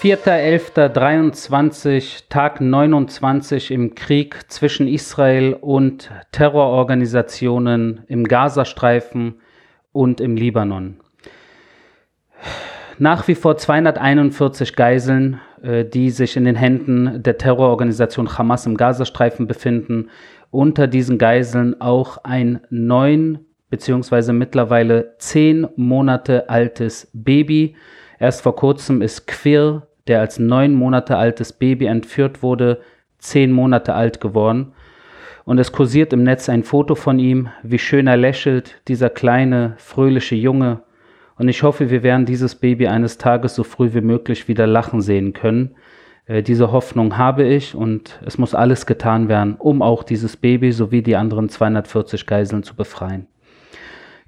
4.11.23, 0.00 2.28
Tag 2.28 2.60
29 2.60 3.72
im 3.72 3.96
Krieg 3.96 4.44
zwischen 4.46 4.86
Israel 4.86 5.54
und 5.54 6.12
Terrororganisationen 6.30 8.04
im 8.06 8.22
Gazastreifen 8.22 9.40
und 9.90 10.20
im 10.20 10.36
Libanon. 10.36 11.00
Nach 12.98 13.26
wie 13.26 13.34
vor 13.34 13.56
241 13.56 14.76
Geiseln, 14.76 15.40
äh, 15.62 15.84
die 15.84 16.10
sich 16.10 16.36
in 16.36 16.44
den 16.44 16.54
Händen 16.54 17.20
der 17.20 17.36
Terrororganisation 17.36 18.38
Hamas 18.38 18.66
im 18.66 18.76
Gazastreifen 18.76 19.48
befinden. 19.48 20.10
Unter 20.52 20.86
diesen 20.86 21.18
Geiseln 21.18 21.80
auch 21.80 22.18
ein 22.22 22.60
neun 22.70 23.40
beziehungsweise 23.68 24.32
mittlerweile 24.32 25.16
zehn 25.18 25.66
Monate 25.74 26.48
altes 26.48 27.10
Baby. 27.12 27.74
Erst 28.18 28.42
vor 28.42 28.56
kurzem 28.56 29.02
ist 29.02 29.26
Quir 29.26 29.88
der 30.08 30.20
als 30.20 30.38
neun 30.38 30.74
Monate 30.74 31.16
altes 31.16 31.52
Baby 31.52 31.86
entführt 31.86 32.42
wurde, 32.42 32.80
zehn 33.18 33.52
Monate 33.52 33.94
alt 33.94 34.20
geworden. 34.20 34.72
Und 35.44 35.58
es 35.58 35.72
kursiert 35.72 36.12
im 36.12 36.24
Netz 36.24 36.48
ein 36.48 36.64
Foto 36.64 36.94
von 36.94 37.18
ihm, 37.18 37.48
wie 37.62 37.78
schön 37.78 38.06
er 38.06 38.16
lächelt, 38.16 38.82
dieser 38.88 39.10
kleine, 39.10 39.74
fröhliche 39.78 40.34
Junge. 40.34 40.82
Und 41.36 41.48
ich 41.48 41.62
hoffe, 41.62 41.90
wir 41.90 42.02
werden 42.02 42.26
dieses 42.26 42.54
Baby 42.54 42.88
eines 42.88 43.16
Tages 43.18 43.54
so 43.54 43.64
früh 43.64 43.94
wie 43.94 44.00
möglich 44.00 44.48
wieder 44.48 44.66
lachen 44.66 45.00
sehen 45.00 45.32
können. 45.32 45.74
Äh, 46.26 46.42
diese 46.42 46.72
Hoffnung 46.72 47.16
habe 47.16 47.44
ich 47.44 47.74
und 47.74 48.20
es 48.26 48.36
muss 48.36 48.54
alles 48.54 48.84
getan 48.84 49.28
werden, 49.28 49.54
um 49.58 49.80
auch 49.80 50.02
dieses 50.02 50.36
Baby 50.36 50.72
sowie 50.72 51.02
die 51.02 51.16
anderen 51.16 51.48
240 51.48 52.26
Geiseln 52.26 52.62
zu 52.62 52.74
befreien. 52.74 53.26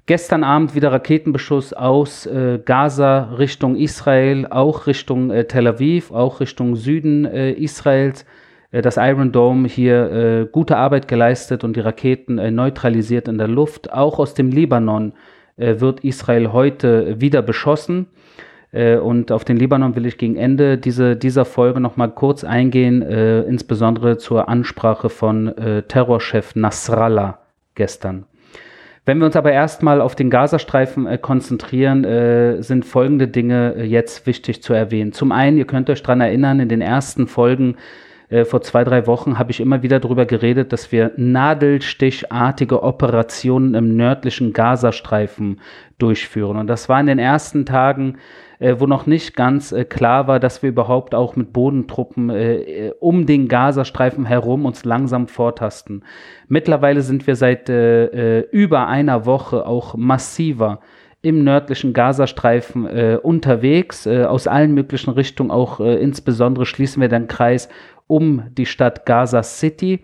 Gestern 0.07 0.43
Abend 0.43 0.75
wieder 0.75 0.91
Raketenbeschuss 0.91 1.73
aus 1.73 2.25
äh, 2.25 2.59
Gaza 2.63 3.33
Richtung 3.37 3.75
Israel, 3.75 4.47
auch 4.49 4.87
Richtung 4.87 5.29
äh, 5.29 5.45
Tel 5.45 5.67
Aviv, 5.67 6.11
auch 6.11 6.39
Richtung 6.39 6.75
Süden 6.75 7.25
äh, 7.25 7.51
Israels. 7.51 8.25
Äh, 8.71 8.81
das 8.81 8.97
Iron 8.97 9.31
Dome 9.31 9.67
hier 9.67 10.11
äh, 10.11 10.45
gute 10.51 10.77
Arbeit 10.77 11.07
geleistet 11.07 11.63
und 11.63 11.75
die 11.75 11.81
Raketen 11.81 12.37
äh, 12.37 12.51
neutralisiert 12.51 13.27
in 13.27 13.37
der 13.37 13.47
Luft. 13.47 13.93
Auch 13.93 14.19
aus 14.19 14.33
dem 14.33 14.49
Libanon 14.49 15.13
wird 15.57 15.99
Israel 16.03 16.53
heute 16.53 17.21
wieder 17.21 17.43
beschossen. 17.43 18.07
Und 18.71 19.31
auf 19.31 19.43
den 19.43 19.57
Libanon 19.57 19.95
will 19.95 20.07
ich 20.07 20.17
gegen 20.17 20.37
Ende 20.37 20.77
diese, 20.79 21.15
dieser 21.15 21.45
Folge 21.45 21.79
nochmal 21.81 22.09
kurz 22.09 22.43
eingehen, 22.43 23.03
insbesondere 23.03 24.17
zur 24.17 24.47
Ansprache 24.49 25.09
von 25.09 25.53
Terrorchef 25.87 26.55
Nasrallah 26.55 27.39
gestern. 27.75 28.25
Wenn 29.05 29.17
wir 29.17 29.25
uns 29.25 29.35
aber 29.35 29.51
erstmal 29.51 29.99
auf 29.99 30.15
den 30.15 30.29
Gazastreifen 30.29 31.07
äh, 31.07 31.17
konzentrieren, 31.17 32.03
äh, 32.03 32.61
sind 32.61 32.85
folgende 32.85 33.27
Dinge 33.27 33.73
äh, 33.75 33.83
jetzt 33.83 34.27
wichtig 34.27 34.61
zu 34.61 34.73
erwähnen. 34.73 35.11
Zum 35.11 35.31
einen, 35.31 35.57
ihr 35.57 35.65
könnt 35.65 35.89
euch 35.89 36.03
daran 36.03 36.21
erinnern, 36.21 36.59
in 36.59 36.69
den 36.69 36.81
ersten 36.81 37.27
Folgen 37.27 37.77
äh, 38.29 38.45
vor 38.45 38.61
zwei, 38.61 38.83
drei 38.83 39.07
Wochen 39.07 39.39
habe 39.39 39.51
ich 39.51 39.59
immer 39.59 39.83
wieder 39.83 39.99
darüber 39.99 40.25
geredet, 40.25 40.71
dass 40.71 40.91
wir 40.91 41.11
nadelstichartige 41.17 42.83
Operationen 42.83 43.73
im 43.73 43.97
nördlichen 43.97 44.53
Gazastreifen 44.53 45.59
durchführen. 45.97 46.57
Und 46.57 46.67
das 46.67 46.87
war 46.87 46.99
in 46.99 47.07
den 47.07 47.19
ersten 47.19 47.65
Tagen 47.65 48.17
äh, 48.61 48.79
wo 48.79 48.85
noch 48.85 49.07
nicht 49.07 49.35
ganz 49.35 49.71
äh, 49.71 49.83
klar 49.83 50.27
war, 50.27 50.39
dass 50.39 50.61
wir 50.61 50.69
überhaupt 50.69 51.15
auch 51.15 51.35
mit 51.35 51.51
Bodentruppen 51.51 52.29
äh, 52.29 52.55
äh 52.55 52.93
um 52.99 53.25
den 53.25 53.47
Gazastreifen 53.47 54.25
herum 54.25 54.65
uns 54.65 54.85
langsam 54.85 55.27
vortasten. 55.27 56.03
Mittlerweile 56.47 57.01
sind 57.01 57.25
wir 57.25 57.35
seit 57.35 57.69
äh, 57.69 58.39
äh, 58.39 58.47
über 58.51 58.87
einer 58.87 59.25
Woche 59.25 59.65
auch 59.65 59.95
massiver 59.95 60.79
im 61.23 61.43
nördlichen 61.43 61.93
Gazastreifen 61.93 62.85
äh, 62.85 63.17
unterwegs, 63.21 64.05
äh, 64.05 64.23
aus 64.23 64.47
allen 64.47 64.73
möglichen 64.73 65.11
Richtungen, 65.11 65.51
auch 65.51 65.79
äh, 65.79 65.95
insbesondere 65.95 66.65
schließen 66.65 67.01
wir 67.01 67.09
den 67.09 67.27
Kreis 67.27 67.67
um 68.07 68.43
die 68.57 68.65
Stadt 68.65 69.05
Gaza 69.05 69.41
City. 69.41 70.01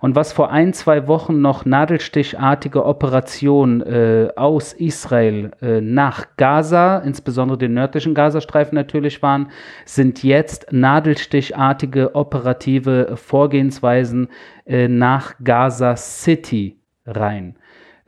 Und 0.00 0.14
was 0.14 0.32
vor 0.32 0.50
ein, 0.50 0.72
zwei 0.72 1.08
Wochen 1.08 1.40
noch 1.40 1.64
nadelstichartige 1.64 2.84
Operationen 2.84 3.82
äh, 3.82 4.28
aus 4.36 4.72
Israel 4.72 5.50
äh, 5.60 5.80
nach 5.80 6.26
Gaza, 6.36 6.98
insbesondere 6.98 7.58
den 7.58 7.74
nördlichen 7.74 8.14
Gazastreifen 8.14 8.76
natürlich 8.76 9.22
waren, 9.22 9.48
sind 9.84 10.22
jetzt 10.22 10.72
nadelstichartige 10.72 12.14
operative 12.14 13.16
Vorgehensweisen 13.16 14.28
äh, 14.66 14.88
nach 14.88 15.34
Gaza 15.42 15.96
City 15.96 16.78
rein. 17.06 17.56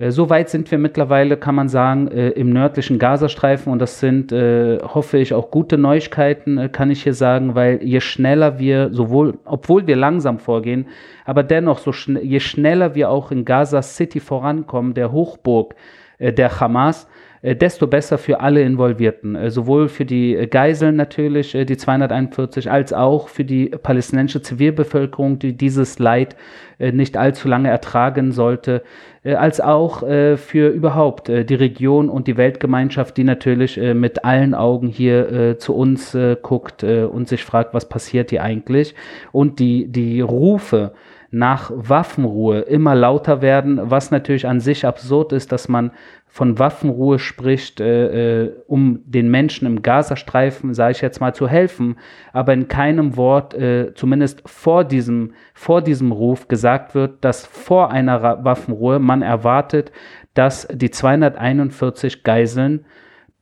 Äh, 0.01 0.11
so 0.11 0.31
weit 0.31 0.49
sind 0.49 0.71
wir 0.71 0.79
mittlerweile, 0.79 1.37
kann 1.37 1.55
man 1.55 1.69
sagen, 1.69 2.09
äh, 2.09 2.31
im 2.31 2.51
nördlichen 2.53 2.99
Gazastreifen. 2.99 3.73
Und 3.73 3.79
das 3.79 4.01
sind, 4.01 4.33
äh, 4.33 4.79
hoffe 4.83 5.19
ich, 5.19 5.35
auch 5.35 5.51
gute 5.51 5.79
Neuigkeiten, 5.79 6.73
kann 6.73 6.91
ich 6.91 7.03
hier 7.03 7.15
sagen, 7.15 7.55
weil 7.55 7.83
je 7.83 8.01
schneller 8.01 8.59
wir, 8.59 8.93
sowohl, 8.93 9.39
obwohl 9.45 9.87
wir 9.87 9.97
langsam 9.97 10.39
vorgehen, 10.39 10.87
aber 11.25 11.43
dennoch, 11.43 11.79
so 11.79 11.93
schn 11.93 12.19
je 12.23 12.41
schneller 12.41 12.95
wir 12.95 13.11
auch 13.11 13.31
in 13.31 13.45
Gaza 13.45 13.83
City 13.83 14.21
vorankommen, 14.21 14.95
der 14.95 15.13
Hochburg 15.13 15.75
der 16.19 16.61
Hamas, 16.61 17.09
desto 17.43 17.87
besser 17.87 18.19
für 18.19 18.41
alle 18.41 18.63
Involvierten, 18.63 19.35
äh, 19.35 19.51
sowohl 19.51 19.89
für 19.89 20.05
die 20.05 20.47
Geiseln 20.51 20.97
natürlich, 20.97 21.55
äh, 21.55 21.65
die 21.65 21.77
241, 21.77 22.71
als 22.71 22.93
auch 22.93 23.29
für 23.29 23.45
die 23.45 23.67
palästinensische 23.67 24.43
Zivilbevölkerung, 24.43 25.39
die 25.39 25.57
dieses 25.57 25.99
Leid 25.99 26.37
nicht 26.79 27.19
allzu 27.19 27.47
lange 27.47 27.69
ertragen 27.69 28.33
sollte, 28.33 28.83
als 29.23 29.61
auch 29.61 29.99
für 29.99 30.69
überhaupt 30.69 31.29
die 31.29 31.55
Region 31.55 32.09
und 32.09 32.27
die 32.27 32.39
Weltgemeinschaft, 32.39 33.19
die 33.19 33.25
natürlich 33.25 33.77
mit 33.77 34.25
allen 34.25 34.55
Augen 34.55 34.89
hier 34.89 35.57
zu 35.59 35.75
uns 35.75 36.17
guckt 36.41 36.83
und 36.83 37.29
sich 37.29 37.45
fragt, 37.45 37.75
was 37.75 37.87
passiert 37.87 38.31
hier 38.31 38.43
eigentlich. 38.43 38.95
Und 39.31 39.59
die, 39.59 39.93
die 39.93 40.23
Rufe, 40.23 40.93
nach 41.31 41.71
Waffenruhe 41.75 42.61
immer 42.61 42.95
lauter 42.95 43.41
werden, 43.41 43.79
was 43.83 44.11
natürlich 44.11 44.47
an 44.47 44.61
sich 44.61 44.85
absurd 44.85 45.33
ist, 45.33 45.53
dass 45.53 45.69
man 45.69 45.93
von 46.27 46.59
Waffenruhe 46.59 47.19
spricht, 47.19 47.81
äh, 47.81 48.45
äh, 48.45 48.53
um 48.67 49.01
den 49.05 49.31
Menschen 49.31 49.67
im 49.67 49.83
Gazastreifen, 49.83 50.75
sage 50.75 50.93
ich 50.93 51.01
jetzt 51.01 51.21
mal, 51.21 51.35
zu 51.35 51.49
helfen, 51.49 51.97
aber 52.33 52.53
in 52.53 52.69
keinem 52.69 53.17
Wort, 53.17 53.55
äh, 53.55 53.95
zumindest 53.95 54.43
vor 54.47 54.85
diesem, 54.85 55.33
vor 55.55 55.83
diesem 55.83 56.13
Ruf, 56.13 56.47
gesagt 56.47 56.95
wird, 56.95 57.25
dass 57.25 57.47
vor 57.47 57.91
einer 57.91 58.23
Ra 58.23 58.45
Waffenruhe 58.45 59.01
man 59.01 59.23
erwartet, 59.23 59.91
dass 60.35 60.69
die 60.73 60.91
241 60.91 62.23
Geiseln 62.23 62.85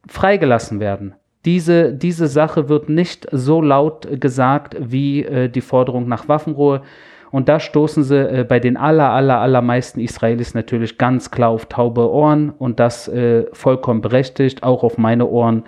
freigelassen 0.07 0.81
werden. 0.81 1.15
Diese, 1.45 1.93
diese 1.93 2.27
Sache 2.27 2.69
wird 2.69 2.89
nicht 2.89 3.29
so 3.31 3.61
laut 3.61 4.21
gesagt 4.21 4.77
wie 4.79 5.25
äh, 5.25 5.49
die 5.49 5.61
Forderung 5.61 6.09
nach 6.09 6.29
Waffenruhe. 6.29 6.83
Und 7.31 7.49
da 7.49 7.61
stoßen 7.61 8.05
sie 8.05 8.17
äh, 8.17 8.45
bei 8.45 8.61
den 8.61 8.77
aller, 8.77 9.11
aller, 9.11 9.41
allermeisten 9.41 10.01
Israelis 10.01 10.55
natürlich 10.55 10.99
ganz 10.99 11.31
klar 11.31 11.51
auf 11.51 11.67
taube 11.67 12.11
Ohren 12.11 12.51
und 12.51 12.81
das 12.81 13.09
äh, 13.09 13.47
vollkommen 13.53 14.01
berechtigt. 14.01 14.63
Auch 14.63 14.83
auf 14.83 14.99
meine 14.99 15.27
Ohren 15.27 15.65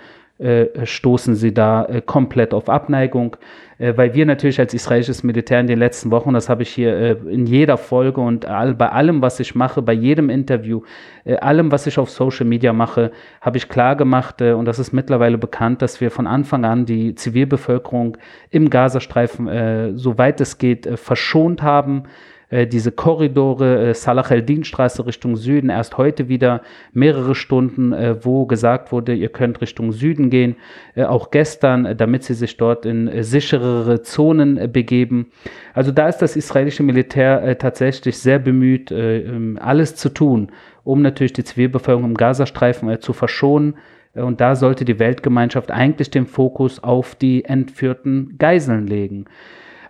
stoßen 0.83 1.35
sie 1.35 1.53
da 1.53 1.85
äh, 1.85 2.01
komplett 2.01 2.53
auf 2.53 2.69
Abneigung. 2.69 3.37
Äh, 3.81 3.97
weil 3.97 4.13
wir 4.13 4.25
natürlich 4.25 4.59
als 4.59 4.73
israelisches 4.73 5.23
Militär 5.23 5.59
in 5.59 5.67
den 5.67 5.79
letzten 5.79 6.11
Wochen, 6.11 6.33
das 6.33 6.49
habe 6.49 6.61
ich 6.61 6.69
hier 6.69 6.95
äh, 6.95 7.11
in 7.29 7.47
jeder 7.47 7.77
Folge 7.77 8.21
und 8.21 8.41
bei 8.41 8.89
allem, 8.89 9.21
was 9.21 9.39
ich 9.39 9.55
mache, 9.55 9.81
bei 9.81 9.93
jedem 9.93 10.29
Interview, 10.29 10.81
äh, 11.25 11.37
allem, 11.37 11.71
was 11.71 11.87
ich 11.87 11.97
auf 11.97 12.11
Social 12.11 12.45
Media 12.45 12.73
mache, 12.73 13.11
habe 13.41 13.57
ich 13.57 13.69
klar 13.69 13.95
gemacht, 13.95 14.39
äh, 14.41 14.53
und 14.53 14.65
das 14.65 14.77
ist 14.77 14.93
mittlerweile 14.93 15.39
bekannt, 15.39 15.81
dass 15.81 15.99
wir 15.99 16.11
von 16.11 16.27
Anfang 16.27 16.63
an 16.63 16.85
die 16.85 17.15
Zivilbevölkerung 17.15 18.17
im 18.51 18.69
Gazastreifen, 18.69 19.47
äh, 19.47 19.97
soweit 19.97 20.39
es 20.41 20.59
geht, 20.59 20.85
äh, 20.85 20.95
verschont 20.97 21.63
haben 21.63 22.03
äh, 22.51 22.67
diese 22.67 22.91
Korridore, 22.91 23.89
äh, 23.89 23.93
Salah 23.95 24.29
el-Din-Straße 24.29 25.05
Richtung 25.05 25.35
Süden, 25.37 25.69
erst 25.69 25.97
heute 25.97 26.27
wieder 26.29 26.61
mehrere 26.93 27.33
Stunden, 27.33 27.93
äh, 27.93 28.23
wo 28.23 28.45
gesagt 28.45 28.91
wurde, 28.91 29.13
ihr 29.15 29.29
könnt 29.29 29.61
Richtung 29.61 29.91
Süden 29.91 30.29
gehen, 30.29 30.57
äh, 30.95 31.05
auch 31.05 31.31
gestern, 31.31 31.85
äh, 31.85 31.95
damit 31.95 32.23
sie 32.23 32.35
sich 32.35 32.57
dort 32.57 32.85
in 32.85 33.23
sicherere 33.23 34.03
Zonen 34.03 34.71
begeben. 34.71 35.31
Also 35.73 35.91
da 35.91 36.07
ist 36.09 36.17
das 36.17 36.35
israelische 36.35 36.83
Militär 36.83 37.57
tatsächlich 37.57 38.17
sehr 38.17 38.39
bemüht, 38.39 38.91
ähm, 38.91 39.57
alles 39.61 39.95
zu 39.95 40.09
tun, 40.09 40.51
um 40.83 41.01
natürlich 41.01 41.33
die 41.33 41.43
Zivilbevölkerung 41.43 42.11
im 42.11 42.17
Gazastreifen 42.17 42.99
zu 42.99 43.13
verschonen. 43.13 43.75
Und 44.13 44.41
da 44.41 44.55
sollte 44.55 44.83
die 44.83 44.99
Weltgemeinschaft 44.99 45.71
eigentlich 45.71 46.09
den 46.09 46.25
Fokus 46.25 46.83
auf 46.83 47.15
die 47.15 47.45
entführten 47.45 48.35
Geiseln 48.37 48.87
legen. 48.87 49.25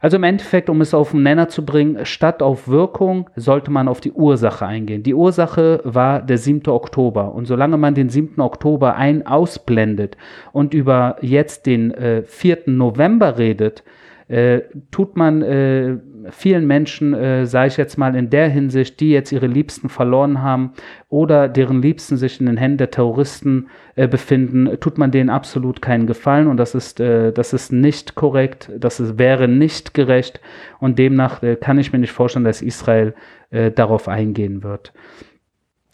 Also 0.01 0.17
im 0.17 0.23
Endeffekt, 0.23 0.69
um 0.71 0.81
es 0.81 0.95
auf 0.95 1.11
den 1.11 1.21
Nenner 1.21 1.47
zu 1.47 1.63
bringen, 1.63 2.05
statt 2.07 2.41
auf 2.41 2.67
Wirkung 2.67 3.29
sollte 3.35 3.69
man 3.69 3.87
auf 3.87 4.01
die 4.01 4.11
Ursache 4.11 4.65
eingehen. 4.65 5.03
Die 5.03 5.13
Ursache 5.13 5.79
war 5.83 6.23
der 6.23 6.39
7. 6.39 6.67
Oktober. 6.69 7.35
Und 7.35 7.45
solange 7.45 7.77
man 7.77 7.93
den 7.93 8.09
7. 8.09 8.41
Oktober 8.41 8.95
ein 8.95 9.27
ausblendet 9.27 10.17
und 10.53 10.73
über 10.73 11.17
jetzt 11.21 11.67
den 11.67 11.91
äh, 11.91 12.23
4. 12.23 12.63
November 12.65 13.37
redet, 13.37 13.83
äh, 14.31 14.61
tut 14.91 15.17
man 15.17 15.41
äh, 15.41 15.97
vielen 16.29 16.65
Menschen, 16.65 17.13
äh, 17.13 17.45
sage 17.45 17.67
ich 17.67 17.77
jetzt 17.77 17.97
mal 17.97 18.15
in 18.15 18.29
der 18.29 18.47
Hinsicht, 18.47 19.01
die 19.01 19.11
jetzt 19.11 19.33
ihre 19.33 19.47
Liebsten 19.47 19.89
verloren 19.89 20.41
haben 20.41 20.71
oder 21.09 21.49
deren 21.49 21.81
Liebsten 21.81 22.15
sich 22.15 22.39
in 22.39 22.45
den 22.45 22.55
Händen 22.55 22.77
der 22.77 22.91
Terroristen 22.91 23.67
äh, 23.95 24.07
befinden, 24.07 24.77
tut 24.79 24.97
man 24.97 25.11
denen 25.11 25.29
absolut 25.29 25.81
keinen 25.81 26.07
Gefallen 26.07 26.47
und 26.47 26.55
das 26.55 26.75
ist, 26.75 27.01
äh, 27.01 27.33
das 27.33 27.51
ist 27.51 27.73
nicht 27.73 28.15
korrekt, 28.15 28.71
das 28.79 29.01
ist, 29.01 29.19
wäre 29.19 29.49
nicht 29.49 29.93
gerecht 29.93 30.39
und 30.79 30.97
demnach 30.97 31.43
äh, 31.43 31.57
kann 31.57 31.77
ich 31.77 31.91
mir 31.91 31.99
nicht 31.99 32.13
vorstellen, 32.13 32.45
dass 32.45 32.61
Israel 32.61 33.13
äh, 33.49 33.69
darauf 33.69 34.07
eingehen 34.07 34.63
wird. 34.63 34.93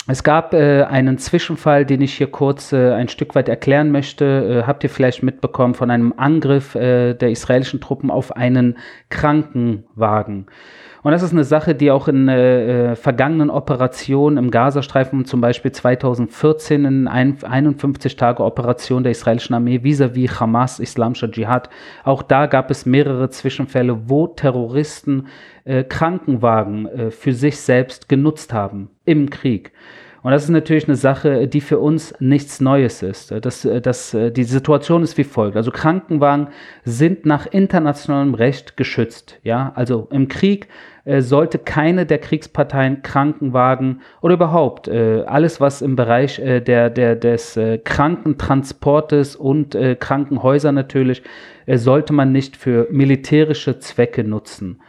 Es 0.10 0.24
gab 0.24 0.54
äh, 0.54 0.84
einen 0.84 1.18
Zwischenfall, 1.18 1.86
den 1.86 2.00
ich 2.00 2.14
hier 2.14 2.32
kurz 2.32 2.72
äh, 2.72 2.94
ein 2.94 3.10
Stück 3.10 3.36
weit 3.36 3.50
erklären 3.50 3.92
möchte. 3.92 4.62
Äh, 4.64 4.64
habt 4.66 4.86
ihr 4.86 4.90
vielleicht 4.90 5.22
mitbekommen 5.22 5.74
von 5.74 5.92
einem 5.92 6.14
Angriff 6.16 6.76
äh, 6.76 7.14
der 7.14 7.30
israelischen 7.30 7.82
Truppen 7.82 8.10
auf 8.10 8.34
einen 8.34 8.78
Krankenwagen? 9.10 10.46
Und 11.04 11.12
das 11.12 11.24
ist 11.24 11.34
eine 11.34 11.44
Sache, 11.44 11.76
die 11.76 11.92
auch 11.92 12.08
in 12.08 12.30
äh, 12.30 12.92
äh 12.92 12.96
vergangenen 12.96 13.50
Operationen 13.50 14.38
im 14.38 14.50
Gazastreifen, 14.50 15.26
zum 15.26 15.42
Beispiel 15.42 15.74
2014 15.74 16.86
in 16.86 17.08
ein, 17.10 17.38
51 17.44 18.16
Tage 18.16 18.44
Operation 18.44 19.04
der 19.04 19.12
israelischen 19.12 19.56
Armee 19.56 19.82
vis-à-vis 19.84 20.32
-vis 20.32 20.40
Hamas, 20.40 20.80
Islamischer 20.80 21.30
Dschihad, 21.30 21.70
auch 22.06 22.24
da 22.24 22.46
gab 22.46 22.72
es 22.72 22.86
mehrere 22.86 23.30
Zwischenfälle, 23.30 24.10
wo 24.10 24.28
Terroristen 24.28 25.28
äh, 25.66 25.84
Krankenwagen 25.84 26.88
äh, 26.88 27.12
für 27.12 27.34
sich 27.34 27.60
selbst 27.60 28.08
genutzt 28.08 28.54
haben 28.54 28.90
im 29.08 29.30
Krieg. 29.30 29.72
Und 30.24 30.32
das 30.32 30.44
ist 30.44 30.50
natürlich 30.50 30.88
eine 30.88 30.98
Sache, 30.98 31.48
die 31.48 31.62
für 31.62 31.80
uns 31.80 32.14
nichts 32.20 32.60
Neues 32.60 33.02
ist. 33.02 33.32
Das, 33.32 33.68
das, 33.82 34.18
die 34.32 34.44
Situation 34.44 35.04
ist 35.04 35.18
wie 35.18 35.24
folgt. 35.24 35.56
Also 35.56 35.72
Krankenwagen 35.72 36.48
sind 36.84 37.26
nach 37.26 37.46
internationalem 37.46 38.34
Recht 38.34 38.76
geschützt. 38.76 39.40
Ja, 39.44 39.72
also 39.76 40.08
im 40.12 40.28
Krieg 40.28 40.68
äh, 41.08 41.22
sollte 41.22 41.58
keine 41.58 42.06
der 42.06 42.18
Kriegsparteien 42.18 43.02
Krankenwagen 43.02 44.02
oder 44.20 44.34
überhaupt 44.34 44.90
äh, 44.90 45.24
alles, 45.26 45.62
was 45.62 45.82
im 45.82 45.96
Bereich 45.96 46.40
äh, 46.40 46.60
der, 46.60 46.90
der, 46.90 47.16
des 47.16 47.56
äh, 47.56 47.78
Krankentransportes 47.78 49.38
und 49.38 49.74
äh, 49.74 49.96
Krankenhäuser 49.96 50.74
natürlich, 50.74 51.24
äh, 51.66 51.78
sollte 51.78 52.12
man 52.12 52.34
nicht 52.34 52.58
für 52.58 52.88
militärische 52.92 53.80
Zwecke 53.80 54.26
nutzen. 54.26 54.82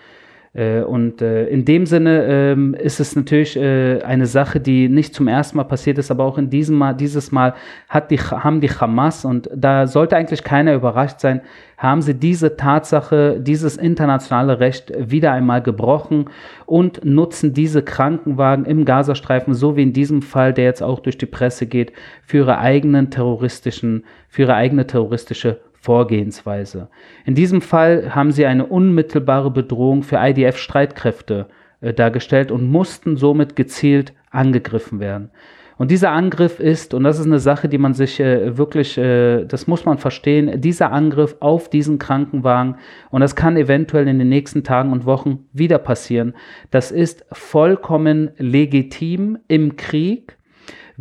Äh, 0.54 0.80
und 0.80 1.20
äh, 1.20 1.46
in 1.46 1.64
dem 1.64 1.86
Sinne 1.86 2.24
ähm, 2.24 2.74
ist 2.74 3.00
es 3.00 3.14
natürlich 3.14 3.56
äh, 3.56 4.02
eine 4.02 4.26
Sache, 4.26 4.60
die 4.60 4.88
nicht 4.88 5.14
zum 5.14 5.28
ersten 5.28 5.56
Mal 5.56 5.64
passiert 5.64 5.98
ist, 5.98 6.10
aber 6.10 6.24
auch 6.24 6.38
in 6.38 6.50
diesem 6.50 6.76
Mal, 6.76 6.94
dieses 6.94 7.32
Mal 7.32 7.54
hat 7.88 8.10
die, 8.10 8.18
haben 8.18 8.60
die 8.60 8.70
Hamas, 8.70 9.24
und 9.24 9.50
da 9.54 9.86
sollte 9.86 10.16
eigentlich 10.16 10.42
keiner 10.42 10.74
überrascht 10.74 11.20
sein, 11.20 11.42
haben 11.76 12.02
sie 12.02 12.14
diese 12.14 12.56
Tatsache, 12.56 13.38
dieses 13.40 13.76
internationale 13.76 14.58
Recht 14.58 14.92
wieder 14.98 15.32
einmal 15.32 15.62
gebrochen 15.62 16.28
und 16.66 17.04
nutzen 17.04 17.54
diese 17.54 17.82
Krankenwagen 17.82 18.64
im 18.64 18.84
Gazastreifen, 18.84 19.54
so 19.54 19.76
wie 19.76 19.82
in 19.84 19.92
diesem 19.92 20.22
Fall, 20.22 20.52
der 20.52 20.64
jetzt 20.64 20.82
auch 20.82 20.98
durch 20.98 21.18
die 21.18 21.26
Presse 21.26 21.66
geht, 21.66 21.92
für 22.24 22.38
ihre 22.38 22.58
eigenen 22.58 23.10
terroristischen, 23.10 24.04
für 24.28 24.42
ihre 24.42 24.54
eigene 24.54 24.86
terroristische 24.86 25.60
Vorgehensweise. 25.80 26.88
In 27.24 27.34
diesem 27.34 27.60
Fall 27.60 28.14
haben 28.14 28.32
sie 28.32 28.46
eine 28.46 28.66
unmittelbare 28.66 29.50
Bedrohung 29.50 30.02
für 30.02 30.16
IDF-Streitkräfte 30.16 31.46
äh, 31.80 31.94
dargestellt 31.94 32.50
und 32.50 32.68
mussten 32.68 33.16
somit 33.16 33.56
gezielt 33.56 34.12
angegriffen 34.30 35.00
werden. 35.00 35.30
Und 35.78 35.92
dieser 35.92 36.10
Angriff 36.10 36.58
ist, 36.58 36.92
und 36.92 37.04
das 37.04 37.20
ist 37.20 37.26
eine 37.26 37.38
Sache, 37.38 37.68
die 37.68 37.78
man 37.78 37.94
sich 37.94 38.18
äh, 38.18 38.58
wirklich, 38.58 38.98
äh, 38.98 39.44
das 39.44 39.68
muss 39.68 39.84
man 39.84 39.98
verstehen, 39.98 40.60
dieser 40.60 40.90
Angriff 40.90 41.36
auf 41.38 41.70
diesen 41.70 42.00
Krankenwagen, 42.00 42.76
und 43.10 43.20
das 43.20 43.36
kann 43.36 43.56
eventuell 43.56 44.08
in 44.08 44.18
den 44.18 44.28
nächsten 44.28 44.64
Tagen 44.64 44.90
und 44.90 45.06
Wochen 45.06 45.46
wieder 45.52 45.78
passieren, 45.78 46.34
das 46.72 46.90
ist 46.90 47.24
vollkommen 47.30 48.30
legitim 48.38 49.38
im 49.46 49.76
Krieg 49.76 50.37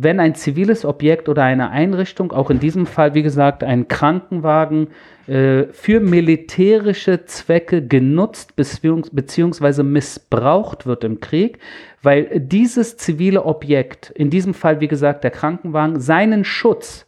wenn 0.00 0.20
ein 0.20 0.36
ziviles 0.36 0.84
Objekt 0.84 1.28
oder 1.28 1.42
eine 1.42 1.70
Einrichtung, 1.70 2.30
auch 2.30 2.50
in 2.50 2.60
diesem 2.60 2.86
Fall, 2.86 3.14
wie 3.14 3.24
gesagt, 3.24 3.64
ein 3.64 3.88
Krankenwagen, 3.88 4.88
äh, 5.26 5.64
für 5.72 5.98
militärische 5.98 7.24
Zwecke 7.26 7.84
genutzt 7.84 8.54
bzw. 8.54 9.82
missbraucht 9.82 10.86
wird 10.86 11.02
im 11.02 11.18
Krieg, 11.18 11.58
weil 12.00 12.38
dieses 12.38 12.96
zivile 12.96 13.44
Objekt, 13.44 14.10
in 14.10 14.30
diesem 14.30 14.54
Fall, 14.54 14.80
wie 14.80 14.88
gesagt, 14.88 15.24
der 15.24 15.32
Krankenwagen, 15.32 16.00
seinen 16.00 16.44
Schutz 16.44 17.04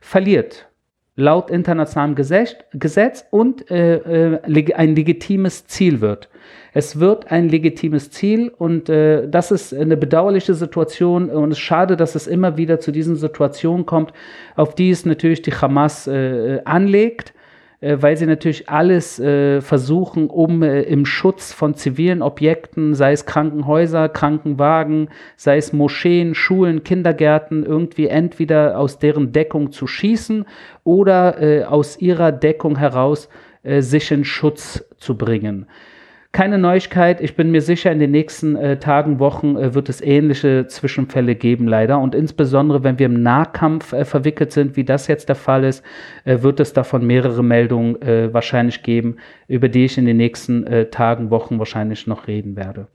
verliert 0.00 0.69
laut 1.16 1.50
internationalem 1.50 2.14
Gesetz, 2.14 3.24
und 3.30 3.70
äh, 3.70 4.34
äh, 4.36 4.74
ein 4.74 4.94
legitimes 4.94 5.66
Ziel 5.66 6.00
wird. 6.00 6.28
Es 6.72 7.00
wird 7.00 7.30
ein 7.30 7.48
legitimes 7.48 8.10
Ziel 8.10 8.48
und 8.56 8.88
äh, 8.88 9.28
das 9.28 9.50
ist 9.50 9.74
eine 9.74 9.96
bedauerliche 9.96 10.54
Situation 10.54 11.28
und 11.28 11.50
es 11.50 11.58
ist 11.58 11.64
schade, 11.64 11.96
dass 11.96 12.14
es 12.14 12.26
immer 12.26 12.56
wieder 12.56 12.78
zu 12.78 12.92
diesen 12.92 13.16
Situationen 13.16 13.86
kommt, 13.86 14.12
auf 14.56 14.74
die 14.74 14.90
es 14.90 15.04
natürlich 15.04 15.42
die 15.42 15.52
Hamas 15.52 16.06
äh, 16.06 16.60
anlegt 16.64 17.34
äh, 17.80 17.96
weil 18.00 18.16
sie 18.16 18.26
natürlich 18.26 18.68
alles 18.68 19.18
äh, 19.18 19.60
versuchen, 19.60 20.28
um 20.28 20.62
äh, 20.62 20.82
im 20.82 21.06
Schutz 21.06 21.52
von 21.52 21.74
zivilen 21.74 22.22
Objekten, 22.22 22.94
sei 22.94 23.12
es 23.12 23.26
Krankenhäuser, 23.26 24.08
Krankenwagen, 24.08 25.08
sei 25.36 25.56
es 25.56 25.72
Moscheen, 25.72 26.34
Schulen, 26.34 26.84
Kindergärten, 26.84 27.64
irgendwie 27.64 28.08
entweder 28.08 28.78
aus 28.78 28.98
deren 28.98 29.32
Deckung 29.32 29.72
zu 29.72 29.86
schießen 29.86 30.44
oder 30.84 31.40
äh, 31.42 31.64
aus 31.64 31.98
ihrer 32.00 32.32
Deckung 32.32 32.76
heraus 32.76 33.28
äh, 33.62 33.80
sich 33.80 34.10
in 34.10 34.24
Schutz 34.24 34.84
zu 34.98 35.16
bringen. 35.16 35.66
Keine 36.32 36.58
Neuigkeit. 36.58 37.20
Ich 37.20 37.34
bin 37.34 37.50
mir 37.50 37.60
sicher, 37.60 37.90
in 37.90 37.98
den 37.98 38.12
nächsten 38.12 38.54
äh, 38.54 38.78
Tagen, 38.78 39.18
Wochen 39.18 39.56
äh, 39.56 39.74
wird 39.74 39.88
es 39.88 40.00
ähnliche 40.00 40.68
Zwischenfälle 40.68 41.34
geben, 41.34 41.66
leider. 41.66 41.98
Und 41.98 42.14
insbesondere, 42.14 42.84
wenn 42.84 43.00
wir 43.00 43.06
im 43.06 43.20
Nahkampf 43.20 43.92
äh, 43.92 44.04
verwickelt 44.04 44.52
sind, 44.52 44.76
wie 44.76 44.84
das 44.84 45.08
jetzt 45.08 45.28
der 45.28 45.34
Fall 45.34 45.64
ist, 45.64 45.84
äh, 46.24 46.40
wird 46.42 46.60
es 46.60 46.72
davon 46.72 47.04
mehrere 47.04 47.42
Meldungen 47.42 48.00
äh, 48.00 48.32
wahrscheinlich 48.32 48.84
geben, 48.84 49.16
über 49.48 49.68
die 49.68 49.86
ich 49.86 49.98
in 49.98 50.06
den 50.06 50.18
nächsten 50.18 50.64
äh, 50.68 50.86
Tagen, 50.86 51.30
Wochen 51.30 51.58
wahrscheinlich 51.58 52.06
noch 52.06 52.28
reden 52.28 52.54
werde. 52.54 52.86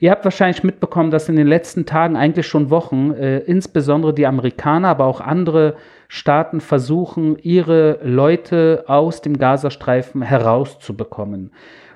Ihr 0.00 0.10
habt 0.10 0.24
wahrscheinlich 0.24 0.64
mitbekommen, 0.64 1.10
dass 1.10 1.28
in 1.28 1.36
den 1.36 1.46
letzten 1.46 1.84
Tagen, 1.84 2.16
eigentlich 2.16 2.48
schon 2.48 2.70
Wochen, 2.70 3.12
insbesondere 3.12 4.12
die 4.12 4.26
Amerikaner, 4.26 4.88
aber 4.88 5.04
auch 5.04 5.20
andere 5.20 5.76
Staaten 6.08 6.60
versuchen, 6.60 7.38
ihre 7.38 8.00
Leute 8.02 8.82
aus 8.88 9.22
dem 9.22 9.38
Gazastreifen 9.38 10.22
herauszubekommen. 10.22 11.52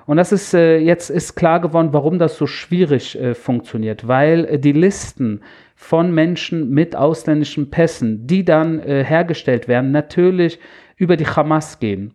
Und 0.07 0.15
das 0.15 0.31
ist 0.31 0.53
äh, 0.53 0.77
jetzt 0.77 1.09
ist 1.09 1.35
klar 1.35 1.59
geworden, 1.59 1.89
warum 1.91 2.17
das 2.17 2.37
so 2.37 2.47
schwierig 2.47 3.19
äh, 3.19 3.35
funktioniert, 3.35 4.07
weil 4.07 4.45
äh, 4.45 4.57
die 4.57 4.71
Listen 4.71 5.41
von 5.75 6.13
Menschen 6.13 6.69
mit 6.69 6.95
ausländischen 6.95 7.69
Pässen, 7.69 8.25
die 8.25 8.45
dann 8.45 8.79
äh, 8.79 9.03
hergestellt 9.03 9.67
werden, 9.67 9.91
natürlich 9.91 10.59
über 10.95 11.17
die 11.17 11.27
Hamas 11.27 11.79
gehen. 11.79 12.13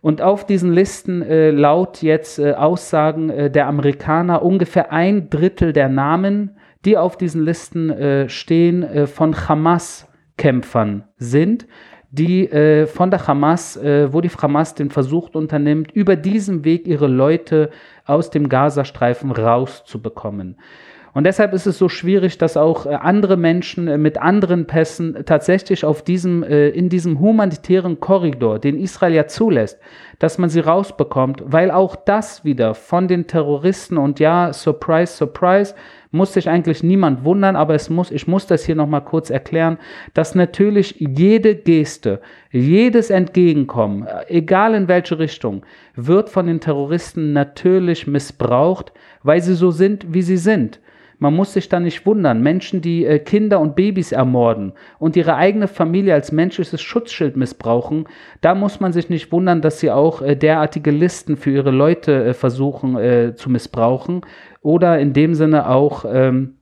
Und 0.00 0.22
auf 0.22 0.44
diesen 0.44 0.72
Listen 0.72 1.22
äh, 1.22 1.52
laut 1.52 2.02
jetzt 2.02 2.40
äh, 2.40 2.52
Aussagen 2.54 3.52
der 3.52 3.68
Amerikaner 3.68 4.42
ungefähr 4.42 4.92
ein 4.92 5.30
Drittel 5.30 5.72
der 5.72 5.88
Namen, 5.88 6.56
die 6.84 6.98
auf 6.98 7.16
diesen 7.16 7.44
Listen 7.44 8.28
stehen, 8.28 9.06
von 9.06 9.36
Hamas-Kämpfern 9.36 11.04
sind 11.18 11.66
die 12.10 12.50
äh, 12.50 12.86
von 12.86 13.10
der 13.10 13.26
Hamas, 13.26 13.76
äh, 13.76 14.12
wo 14.12 14.20
die 14.20 14.30
Hamas 14.30 14.74
den 14.74 14.90
Versuch 14.90 15.30
unternimmt, 15.32 15.92
über 15.92 16.16
diesen 16.16 16.64
Weg 16.64 16.86
ihre 16.86 17.06
Leute 17.06 17.70
aus 18.04 18.30
dem 18.30 18.48
Gazastreifen 18.48 19.30
rauszubekommen. 19.30 20.56
Und 21.12 21.24
deshalb 21.24 21.52
ist 21.54 21.66
es 21.66 21.76
so 21.76 21.88
schwierig, 21.88 22.38
dass 22.38 22.56
auch 22.56 22.86
äh, 22.86 22.90
andere 22.90 23.36
Menschen 23.36 23.88
äh, 23.88 23.98
mit 23.98 24.18
anderen 24.18 24.66
Pässen 24.66 25.24
tatsächlich 25.26 25.84
auf 25.84 26.02
diesem, 26.02 26.42
äh, 26.42 26.68
in 26.68 26.88
diesem 26.88 27.18
humanitären 27.18 27.98
Korridor, 27.98 28.58
den 28.58 28.78
Israel 28.78 29.14
ja 29.14 29.26
zulässt, 29.26 29.78
dass 30.18 30.38
man 30.38 30.50
sie 30.50 30.60
rausbekommt, 30.60 31.42
weil 31.46 31.70
auch 31.70 31.96
das 31.96 32.44
wieder 32.44 32.74
von 32.74 33.08
den 33.08 33.26
Terroristen 33.26 33.98
und 33.98 34.20
ja, 34.20 34.52
surprise, 34.52 35.14
surprise, 35.16 35.74
muss 36.10 36.32
sich 36.32 36.48
eigentlich 36.48 36.82
niemand 36.82 37.24
wundern, 37.24 37.56
aber 37.56 37.74
es 37.74 37.88
muss, 37.90 38.10
ich 38.10 38.26
muss 38.26 38.46
das 38.46 38.64
hier 38.64 38.74
nochmal 38.74 39.04
kurz 39.04 39.30
erklären, 39.30 39.78
dass 40.14 40.34
natürlich 40.34 40.96
jede 40.98 41.54
Geste, 41.54 42.20
jedes 42.50 43.10
Entgegenkommen, 43.10 44.06
egal 44.28 44.74
in 44.74 44.88
welche 44.88 45.18
Richtung, 45.18 45.62
wird 45.94 46.28
von 46.28 46.46
den 46.46 46.60
Terroristen 46.60 47.32
natürlich 47.32 48.06
missbraucht, 48.06 48.92
weil 49.22 49.40
sie 49.40 49.54
so 49.54 49.70
sind, 49.70 50.12
wie 50.12 50.22
sie 50.22 50.36
sind. 50.36 50.80
Man 51.22 51.36
muss 51.36 51.52
sich 51.52 51.68
da 51.68 51.78
nicht 51.78 52.06
wundern. 52.06 52.42
Menschen, 52.42 52.80
die 52.80 53.04
äh, 53.04 53.18
Kinder 53.18 53.60
und 53.60 53.76
Babys 53.76 54.10
ermorden 54.10 54.72
und 54.98 55.16
ihre 55.16 55.36
eigene 55.36 55.68
Familie 55.68 56.14
als 56.14 56.32
menschliches 56.32 56.80
Schutzschild 56.80 57.36
missbrauchen, 57.36 58.06
da 58.40 58.54
muss 58.54 58.80
man 58.80 58.94
sich 58.94 59.10
nicht 59.10 59.30
wundern, 59.30 59.60
dass 59.60 59.80
sie 59.80 59.90
auch 59.90 60.22
äh, 60.22 60.34
derartige 60.34 60.90
Listen 60.90 61.36
für 61.36 61.50
ihre 61.50 61.72
Leute 61.72 62.24
äh, 62.24 62.34
versuchen 62.34 62.80
zu 63.36 63.50
missbrauchen 63.50 64.22
oder 64.60 64.98
in 64.98 65.12
dem 65.12 65.34
Sinne 65.34 65.68
auch 65.68 66.04
ähm, 66.06 66.56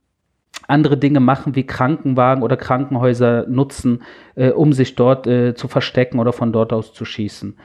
andere 0.67 0.97
Dinge 0.97 1.19
machen 1.19 1.55
wie 1.55 1.65
Krankenwagen 1.65 2.43
oder 2.43 2.57
Krankenhäuser 2.57 3.45
nutzen, 3.47 4.03
äh, 4.35 4.49
um 4.49 4.73
sich 4.73 4.95
dort 4.95 5.27
äh, 5.27 5.55
zu 5.55 5.67
verstecken 5.67 6.19
oder 6.19 6.33
von 6.33 6.51
dort 6.51 6.73
aus 6.73 6.93
zu 6.93 7.05
schießen. 7.05 7.57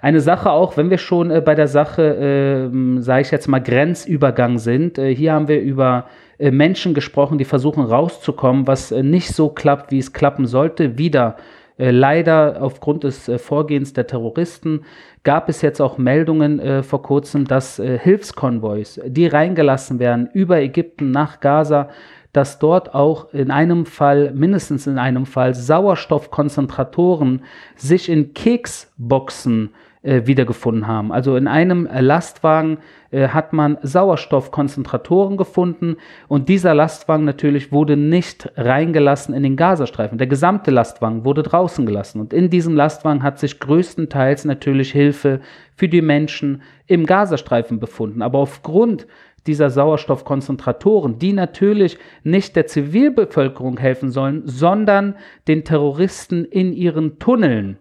Eine 0.00 0.20
Sache 0.20 0.50
auch, 0.50 0.76
wenn 0.76 0.90
wir 0.90 0.98
schon 0.98 1.30
äh, 1.30 1.40
bei 1.40 1.54
der 1.54 1.68
Sache, 1.68 2.70
äh, 2.72 3.00
sage 3.00 3.22
ich 3.22 3.30
jetzt 3.30 3.48
mal, 3.48 3.60
Grenzübergang 3.60 4.58
sind. 4.58 4.98
Äh, 4.98 5.14
hier 5.14 5.32
haben 5.32 5.48
wir 5.48 5.60
über 5.60 6.06
äh, 6.38 6.50
Menschen 6.50 6.94
gesprochen, 6.94 7.38
die 7.38 7.44
versuchen 7.44 7.84
rauszukommen, 7.84 8.66
was 8.66 8.92
äh, 8.92 9.02
nicht 9.02 9.28
so 9.34 9.48
klappt, 9.48 9.90
wie 9.90 9.98
es 9.98 10.12
klappen 10.12 10.46
sollte. 10.46 10.98
Wieder 10.98 11.36
leider 11.78 12.60
aufgrund 12.60 13.04
des 13.04 13.30
Vorgehens 13.36 13.92
der 13.92 14.06
Terroristen 14.06 14.82
gab 15.22 15.48
es 15.48 15.62
jetzt 15.62 15.80
auch 15.80 15.96
Meldungen 15.96 16.82
vor 16.82 17.02
kurzem, 17.02 17.46
dass 17.46 17.76
Hilfskonvois, 17.76 19.00
die 19.06 19.26
reingelassen 19.26 19.98
werden 19.98 20.28
über 20.32 20.60
Ägypten 20.60 21.10
nach 21.10 21.40
Gaza, 21.40 21.88
dass 22.32 22.58
dort 22.58 22.94
auch 22.94 23.32
in 23.32 23.50
einem 23.50 23.86
Fall, 23.86 24.32
mindestens 24.32 24.86
in 24.86 24.98
einem 24.98 25.26
Fall, 25.26 25.54
Sauerstoffkonzentratoren 25.54 27.42
sich 27.76 28.08
in 28.08 28.34
Keksboxen 28.34 29.66
äh, 29.66 29.87
wiedergefunden 30.02 30.86
haben. 30.86 31.12
Also 31.12 31.36
in 31.36 31.46
einem 31.46 31.88
Lastwagen 31.92 32.78
äh, 33.10 33.28
hat 33.28 33.52
man 33.52 33.78
Sauerstoffkonzentratoren 33.82 35.36
gefunden 35.36 35.96
und 36.28 36.48
dieser 36.48 36.74
Lastwagen 36.74 37.24
natürlich 37.24 37.72
wurde 37.72 37.96
nicht 37.96 38.52
reingelassen 38.56 39.34
in 39.34 39.42
den 39.42 39.56
Gazastreifen. 39.56 40.18
Der 40.18 40.26
gesamte 40.26 40.70
Lastwagen 40.70 41.24
wurde 41.24 41.42
draußen 41.42 41.86
gelassen 41.86 42.20
und 42.20 42.32
in 42.32 42.50
diesem 42.50 42.76
Lastwagen 42.76 43.22
hat 43.22 43.38
sich 43.38 43.60
größtenteils 43.60 44.44
natürlich 44.44 44.92
Hilfe 44.92 45.40
für 45.74 45.88
die 45.88 46.02
Menschen 46.02 46.62
im 46.86 47.06
Gazastreifen 47.06 47.80
befunden. 47.80 48.20
Aber 48.20 48.38
aufgrund 48.38 49.06
dieser 49.46 49.70
Sauerstoffkonzentratoren, 49.70 51.18
die 51.18 51.32
natürlich 51.32 51.98
nicht 52.22 52.56
der 52.56 52.66
Zivilbevölkerung 52.66 53.78
helfen 53.78 54.10
sollen, 54.10 54.42
sondern 54.44 55.16
den 55.46 55.64
Terroristen 55.64 56.44
in 56.44 56.74
ihren 56.74 57.18
Tunneln 57.18 57.78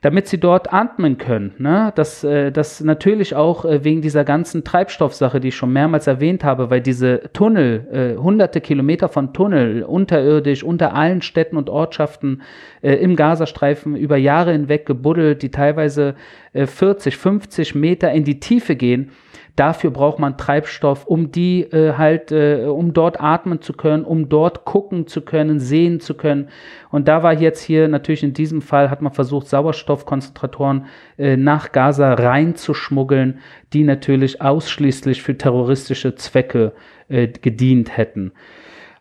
damit 0.00 0.28
sie 0.28 0.38
dort 0.38 0.72
atmen 0.72 1.18
können. 1.18 1.54
Ne? 1.58 1.92
Das, 1.94 2.24
äh, 2.24 2.50
das 2.50 2.80
natürlich 2.80 3.34
auch 3.34 3.64
äh, 3.64 3.84
wegen 3.84 4.02
dieser 4.02 4.24
ganzen 4.24 4.64
Treibstoffsache, 4.64 5.40
die 5.40 5.48
ich 5.48 5.56
schon 5.56 5.72
mehrmals 5.72 6.06
erwähnt 6.06 6.44
habe, 6.44 6.70
weil 6.70 6.80
diese 6.80 7.22
Tunnel, 7.32 7.86
äh, 7.92 8.20
hunderte 8.20 8.60
Kilometer 8.60 9.08
von 9.08 9.32
Tunnel, 9.32 9.82
unterirdisch, 9.82 10.62
unter 10.62 10.94
allen 10.94 11.22
Städten 11.22 11.56
und 11.56 11.70
Ortschaften 11.70 12.42
äh, 12.82 12.94
im 12.94 13.16
Gazastreifen 13.16 13.96
über 13.96 14.16
Jahre 14.16 14.52
hinweg 14.52 14.86
gebuddelt, 14.86 15.42
die 15.42 15.50
teilweise 15.50 16.14
äh, 16.52 16.66
40, 16.66 17.16
50 17.16 17.74
Meter 17.74 18.12
in 18.12 18.24
die 18.24 18.40
Tiefe 18.40 18.76
gehen, 18.76 19.10
Dafür 19.56 19.90
braucht 19.90 20.18
man 20.18 20.36
Treibstoff, 20.36 21.06
um 21.06 21.30
die 21.30 21.62
äh, 21.62 21.94
halt, 21.96 22.32
äh, 22.32 22.64
um 22.66 22.92
dort 22.92 23.20
atmen 23.20 23.60
zu 23.60 23.72
können, 23.72 24.04
um 24.04 24.28
dort 24.28 24.64
gucken 24.64 25.06
zu 25.06 25.20
können, 25.20 25.60
sehen 25.60 26.00
zu 26.00 26.14
können. 26.14 26.48
Und 26.90 27.06
da 27.06 27.22
war 27.22 27.34
jetzt 27.34 27.62
hier 27.62 27.86
natürlich 27.86 28.24
in 28.24 28.34
diesem 28.34 28.62
Fall 28.62 28.90
hat 28.90 29.00
man 29.00 29.12
versucht, 29.12 29.46
Sauerstoffkonzentratoren 29.46 30.86
äh, 31.18 31.36
nach 31.36 31.70
Gaza 31.70 32.14
reinzuschmuggeln, 32.14 33.38
die 33.72 33.84
natürlich 33.84 34.42
ausschließlich 34.42 35.22
für 35.22 35.38
terroristische 35.38 36.16
Zwecke 36.16 36.72
äh, 37.08 37.28
gedient 37.28 37.96
hätten. 37.96 38.32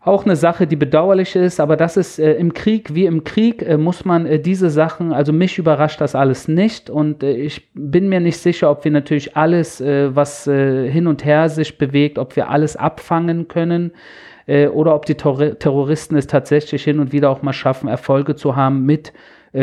Auch 0.05 0.25
eine 0.25 0.35
Sache, 0.35 0.67
die 0.67 0.75
bedauerlich 0.75 1.33
ist, 1.37 1.61
aber 1.61 1.77
das 1.77 1.95
ist 1.95 2.19
äh, 2.19 2.33
im 2.33 2.53
Krieg 2.53 2.93
wie 2.93 3.05
im 3.05 3.23
Krieg 3.23 3.61
äh, 3.61 3.77
muss 3.77 4.03
man 4.03 4.25
äh, 4.25 4.37
diese 4.37 4.69
Sachen, 4.69 5.13
also 5.13 5.31
mich 5.31 5.57
überrascht 5.57 6.01
das 6.01 6.13
alles 6.13 6.49
nicht 6.49 6.89
und 6.89 7.23
äh, 7.23 7.31
ich 7.31 7.69
bin 7.73 8.09
mir 8.09 8.19
nicht 8.19 8.37
sicher, 8.37 8.69
ob 8.69 8.83
wir 8.83 8.91
natürlich 8.91 9.37
alles, 9.37 9.79
äh, 9.79 10.13
was 10.13 10.45
äh, 10.45 10.91
hin 10.91 11.07
und 11.07 11.23
her 11.23 11.47
sich 11.47 11.77
bewegt, 11.77 12.19
ob 12.19 12.35
wir 12.35 12.49
alles 12.49 12.75
abfangen 12.75 13.47
können 13.47 13.91
oder 14.45 14.93
ob 14.93 15.05
die 15.05 15.15
Terroristen 15.15 16.17
es 16.17 16.27
tatsächlich 16.27 16.83
hin 16.83 16.99
und 16.99 17.13
wieder 17.13 17.29
auch 17.29 17.43
mal 17.43 17.53
schaffen, 17.53 17.87
Erfolge 17.87 18.35
zu 18.35 18.57
haben 18.57 18.85
mit 18.85 19.13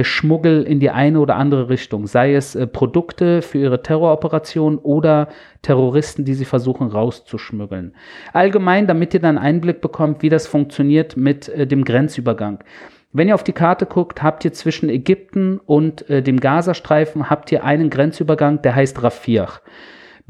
Schmuggel 0.03 0.63
in 0.63 0.81
die 0.81 0.91
eine 0.91 1.21
oder 1.21 1.37
andere 1.37 1.69
Richtung, 1.69 2.07
sei 2.07 2.35
es 2.35 2.55
äh, 2.55 2.67
Produkte 2.67 3.43
für 3.43 3.59
ihre 3.59 3.83
Terroroperation 3.83 4.79
oder 4.79 5.29
Terroristen, 5.63 6.25
die 6.25 6.35
sie 6.35 6.45
versuchen 6.45 6.89
rauszuschmuggeln. 6.89 7.95
Allgemein, 8.33 8.87
damit 8.87 9.15
ihr 9.15 9.21
dann 9.21 9.39
Einblick 9.39 9.81
bekommt, 9.81 10.23
wie 10.23 10.29
das 10.29 10.47
funktioniert 10.47 11.17
mit 11.17 11.49
äh, 11.49 11.67
dem 11.67 11.85
Grenzübergang. 11.85 12.63
Wenn 13.13 13.27
ihr 13.27 13.35
auf 13.35 13.43
die 13.43 13.53
Karte 13.53 13.87
guckt, 13.87 14.23
habt 14.23 14.45
ihr 14.45 14.53
zwischen 14.53 14.89
Ägypten 14.89 15.59
und 15.67 16.09
äh, 16.09 16.23
dem 16.23 16.39
Gazastreifen 16.39 17.29
habt 17.29 17.51
ihr 17.51 17.65
einen 17.65 17.91
Grenzübergang, 17.91 18.63
der 18.63 18.77
heißt 18.77 19.03
Rafir. 19.03 19.49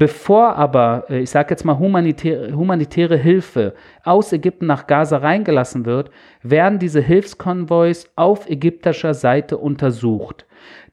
Bevor 0.01 0.55
aber, 0.55 1.05
äh, 1.11 1.19
ich 1.19 1.29
sage 1.29 1.51
jetzt 1.51 1.63
mal, 1.63 1.77
humanitäre, 1.77 2.53
humanitäre 2.53 3.17
Hilfe 3.17 3.75
aus 4.03 4.33
Ägypten 4.33 4.65
nach 4.65 4.87
Gaza 4.87 5.17
reingelassen 5.17 5.85
wird, 5.85 6.09
werden 6.41 6.79
diese 6.79 7.01
Hilfskonvois 7.01 8.05
auf 8.15 8.49
ägyptischer 8.49 9.13
Seite 9.13 9.59
untersucht. 9.59 10.47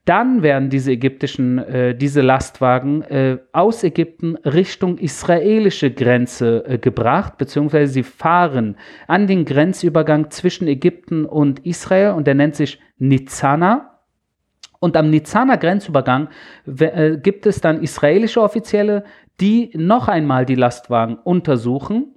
Dann 0.05 0.43
werden 0.43 0.69
diese 0.69 0.93
ägyptischen, 0.93 1.57
äh, 1.57 1.95
diese 1.95 2.21
Lastwagen 2.21 3.00
äh, 3.00 3.38
aus 3.53 3.83
Ägypten 3.83 4.37
Richtung 4.45 4.99
israelische 4.99 5.91
Grenze 5.91 6.67
äh, 6.67 6.77
gebracht, 6.77 7.38
beziehungsweise 7.38 7.91
sie 7.91 8.03
fahren 8.03 8.77
an 9.07 9.27
den 9.27 9.47
Grenzübergang 9.47 10.31
zwischen 10.31 10.69
Ägypten 10.69 11.25
und 11.25 11.65
Israel 11.65 12.11
und 12.11 12.27
der 12.27 12.35
nennt 12.35 12.57
sich 12.57 12.79
Nizana. 12.99 13.98
Und 14.81 14.97
am 14.97 15.11
Nizaner 15.11 15.57
Grenzübergang 15.57 16.29
äh, 16.67 17.17
gibt 17.17 17.47
es 17.47 17.61
dann 17.61 17.83
israelische 17.83 18.41
Offizielle, 18.41 19.05
die 19.41 19.71
noch 19.75 20.09
einmal 20.09 20.47
die 20.47 20.55
Lastwagen 20.55 21.17
untersuchen. 21.17 22.15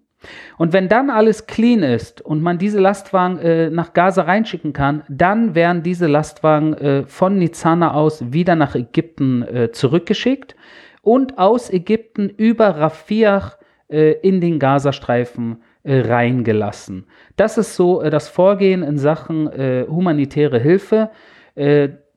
Und 0.58 0.72
wenn 0.72 0.88
dann 0.88 1.10
alles 1.10 1.48
clean 1.48 1.82
ist 1.82 2.22
und 2.22 2.44
man 2.44 2.60
diese 2.60 2.80
Lastwagen 2.80 3.40
äh, 3.40 3.70
nach 3.70 3.94
Gaza 3.94 4.24
reinschicken 4.24 4.74
kann, 4.74 5.04
dann 5.10 5.56
werden 5.56 5.82
diese 5.82 6.06
Lastwagen 6.06 6.74
äh, 6.76 7.04
von 7.04 7.40
Nizana 7.40 7.94
aus 7.94 8.32
wieder 8.32 8.56
nach 8.56 8.76
Ägypten 8.76 9.42
äh, 9.42 9.72
zurückgeschickt 9.72 10.56
und 11.02 11.40
aus 11.40 11.72
Ägypten 11.72 12.30
über 12.30 12.70
Rafiach 12.70 13.58
äh, 13.90 14.12
in 14.22 14.42
den 14.42 14.60
Gazastreifen 14.60 15.64
äh, 15.84 16.02
reingelassen. 16.02 17.08
Das 17.36 17.58
ist 17.58 17.76
so 17.76 18.04
das 18.04 18.30
Vorgehen 18.30 18.84
in 18.84 19.00
Sachen 19.00 19.50
humanitäre 19.90 20.60
Hilfe 20.60 21.10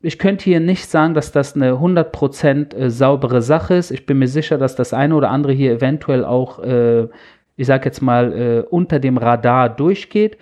ich 0.04 0.18
könnte 0.18 0.44
hier 0.44 0.61
nicht 0.61 0.87
sagen, 0.87 1.14
dass 1.14 1.32
das 1.32 1.54
eine 1.54 1.73
100% 1.73 2.76
äh, 2.76 2.90
saubere 2.90 3.42
Sache 3.42 3.75
ist. 3.75 3.90
Ich 3.90 4.06
bin 4.06 4.18
mir 4.18 4.28
sicher, 4.28 4.58
dass 4.58 4.76
das 4.76 4.92
eine 4.92 5.14
oder 5.14 5.30
andere 5.30 5.52
hier 5.52 5.73
eventuell 5.73 6.25
auch, 6.25 6.62
äh, 6.62 7.08
ich 7.56 7.66
sage 7.66 7.87
jetzt 7.87 8.02
mal, 8.02 8.32
äh, 8.32 8.61
unter 8.68 8.99
dem 8.99 9.16
Radar 9.16 9.68
durchgeht. 9.68 10.37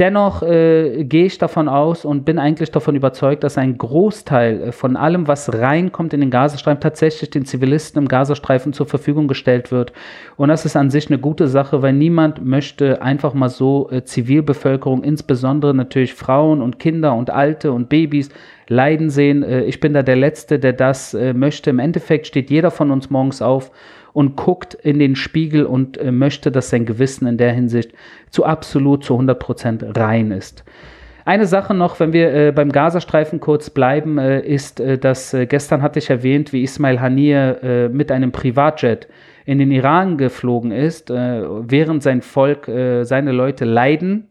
Dennoch 0.00 0.42
äh, 0.42 1.04
gehe 1.04 1.26
ich 1.26 1.36
davon 1.36 1.68
aus 1.68 2.06
und 2.06 2.24
bin 2.24 2.38
eigentlich 2.38 2.70
davon 2.70 2.96
überzeugt, 2.96 3.44
dass 3.44 3.58
ein 3.58 3.76
Großteil 3.76 4.62
äh, 4.62 4.72
von 4.72 4.96
allem, 4.96 5.28
was 5.28 5.52
reinkommt 5.52 6.14
in 6.14 6.20
den 6.20 6.30
Gazastreifen, 6.30 6.80
tatsächlich 6.80 7.28
den 7.28 7.44
Zivilisten 7.44 8.00
im 8.00 8.08
Gazastreifen 8.08 8.72
zur 8.72 8.86
Verfügung 8.86 9.28
gestellt 9.28 9.70
wird. 9.70 9.92
Und 10.36 10.48
das 10.48 10.64
ist 10.64 10.74
an 10.74 10.88
sich 10.88 11.08
eine 11.08 11.18
gute 11.18 11.48
Sache, 11.48 11.82
weil 11.82 11.92
niemand 11.92 12.42
möchte 12.42 13.02
einfach 13.02 13.34
mal 13.34 13.50
so 13.50 13.90
äh, 13.90 14.02
Zivilbevölkerung, 14.02 15.04
insbesondere 15.04 15.74
natürlich 15.74 16.14
Frauen 16.14 16.62
und 16.62 16.78
Kinder 16.78 17.14
und 17.14 17.28
Alte 17.28 17.70
und 17.70 17.90
Babys, 17.90 18.30
leiden 18.68 19.10
sehen. 19.10 19.42
Äh, 19.42 19.64
ich 19.64 19.80
bin 19.80 19.92
da 19.92 20.02
der 20.02 20.16
Letzte, 20.16 20.58
der 20.58 20.72
das 20.72 21.12
äh, 21.12 21.34
möchte. 21.34 21.68
Im 21.68 21.78
Endeffekt 21.78 22.26
steht 22.26 22.48
jeder 22.48 22.70
von 22.70 22.90
uns 22.90 23.10
morgens 23.10 23.42
auf 23.42 23.70
und 24.12 24.36
guckt 24.36 24.74
in 24.74 24.98
den 24.98 25.16
Spiegel 25.16 25.64
und 25.64 25.98
äh, 25.98 26.12
möchte, 26.12 26.50
dass 26.50 26.70
sein 26.70 26.86
Gewissen 26.86 27.26
in 27.26 27.38
der 27.38 27.52
Hinsicht 27.52 27.92
zu 28.30 28.44
absolut 28.44 29.04
zu 29.04 29.14
100 29.14 29.38
Prozent 29.38 29.84
rein 29.96 30.30
ist. 30.30 30.64
Eine 31.24 31.46
Sache 31.46 31.74
noch, 31.74 32.00
wenn 32.00 32.12
wir 32.12 32.34
äh, 32.34 32.52
beim 32.52 32.72
Gazastreifen 32.72 33.40
kurz 33.40 33.70
bleiben, 33.70 34.18
äh, 34.18 34.40
ist, 34.40 34.80
äh, 34.80 34.98
dass 34.98 35.34
äh, 35.34 35.46
gestern 35.46 35.82
hatte 35.82 35.98
ich 35.98 36.10
erwähnt, 36.10 36.52
wie 36.52 36.62
Ismail 36.62 37.00
Haniyeh 37.00 37.34
äh, 37.62 37.88
mit 37.88 38.10
einem 38.10 38.32
Privatjet 38.32 39.06
in 39.44 39.58
den 39.58 39.70
Iran 39.70 40.16
geflogen 40.18 40.70
ist, 40.70 41.10
während 41.10 42.02
sein 42.04 42.20
Volk, 42.20 42.66
seine 42.66 43.32
Leute 43.32 43.64
leiden. 43.64 44.28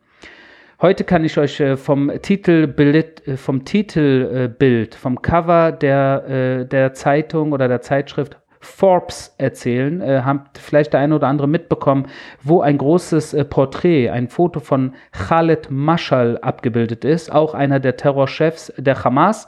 Heute 0.81 1.03
kann 1.03 1.25
ich 1.25 1.37
euch 1.37 1.61
vom 1.75 2.11
Titelbild, 2.21 3.23
vom 3.35 3.65
Titelbild, 3.65 4.95
vom 4.95 5.21
Cover 5.21 5.73
der, 5.73 6.63
der 6.63 6.93
Zeitung 6.93 7.51
oder 7.51 7.67
der 7.67 7.81
Zeitschrift 7.81 8.37
Forbes 8.59 9.33
erzählen. 9.37 10.01
Äh, 10.01 10.21
habt 10.25 10.57
vielleicht 10.57 10.93
der 10.93 10.99
eine 10.99 11.15
oder 11.15 11.27
andere 11.27 11.47
mitbekommen, 11.47 12.07
wo 12.43 12.61
ein 12.61 12.77
großes 12.77 13.33
äh, 13.33 13.45
Porträt, 13.45 14.09
ein 14.09 14.27
Foto 14.27 14.59
von 14.59 14.93
Khaled 15.11 15.71
Mashal 15.71 16.37
abgebildet 16.39 17.05
ist, 17.05 17.31
auch 17.31 17.53
einer 17.53 17.79
der 17.79 17.95
Terrorchefs 17.95 18.73
der 18.77 19.03
Hamas. 19.03 19.47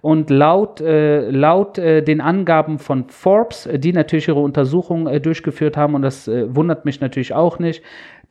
Und 0.00 0.28
laut, 0.28 0.82
äh, 0.82 1.30
laut 1.30 1.78
äh, 1.78 2.02
den 2.02 2.20
Angaben 2.20 2.78
von 2.78 3.08
Forbes, 3.08 3.66
die 3.72 3.92
natürlich 3.94 4.28
ihre 4.28 4.40
Untersuchung 4.40 5.06
äh, 5.06 5.18
durchgeführt 5.18 5.78
haben, 5.78 5.94
und 5.94 6.02
das 6.02 6.28
äh, 6.28 6.54
wundert 6.54 6.84
mich 6.84 7.00
natürlich 7.00 7.32
auch 7.32 7.58
nicht, 7.58 7.82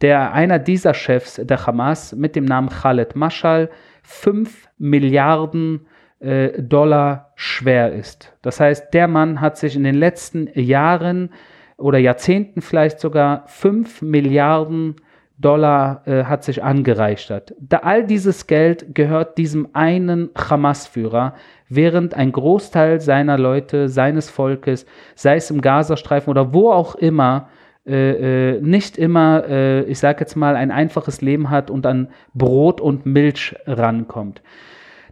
der 0.01 0.34
einer 0.34 0.60
dieser 0.60 0.94
Chefs 0.94 1.42
der 1.44 1.65
Hamas 1.65 2.15
mit 2.15 2.36
dem 2.36 2.46
Namen 2.46 2.70
Khaled 2.70 3.15
Mashal 3.15 3.70
5 4.03 4.70
Milliarden 4.77 5.88
äh, 6.24 6.62
Dollar 6.62 7.34
schwer 7.36 7.94
ist. 7.94 8.34
Das 8.42 8.60
heißt, 8.60 8.94
der 8.94 9.08
Mann 9.08 9.42
hat 9.42 9.58
sich 9.58 9.75
in 9.75 9.84
den 9.84 9.96
letzten 9.96 10.50
Jahren 10.53 11.30
oder 11.77 11.98
Jahrzehnten 12.00 12.62
vielleicht 12.62 13.00
sogar 13.00 13.44
5 13.48 14.01
Milliarden 14.01 14.96
Dollar 15.38 16.03
äh, 16.06 16.24
hat 16.24 16.44
sich 16.44 16.63
angereichert. 16.63 17.53
Da 17.60 17.77
all 17.80 18.06
dieses 18.06 18.48
Geld 18.48 18.96
gehört 18.96 19.38
diesem 19.38 19.70
einen 19.74 20.30
Hamas-Führer. 20.36 21.34
während 21.70 22.13
ein 22.13 22.32
Großteil 22.32 23.01
seiner 23.01 23.39
Leute, 23.39 23.89
seines 23.89 24.30
Volkes, 24.30 24.86
sei 25.15 25.38
es 25.38 25.50
im 25.50 25.60
Gazastreifen 25.60 26.30
oder 26.30 26.53
wo 26.53 26.72
auch 26.72 26.94
immer, 26.94 27.50
äh, 27.86 28.53
äh, 28.56 28.62
nicht 28.62 28.98
immer, 28.98 29.44
äh, 29.50 29.82
ich 29.86 29.98
sage 29.98 30.20
jetzt 30.22 30.36
mal, 30.36 30.56
ein 30.56 30.70
einfaches 30.72 31.22
Leben 31.22 31.50
hat 31.50 31.72
und 31.72 31.86
an 31.86 32.10
Brot 32.34 32.80
und 32.80 33.06
Milch 33.06 33.56
rankommt. 33.65 34.42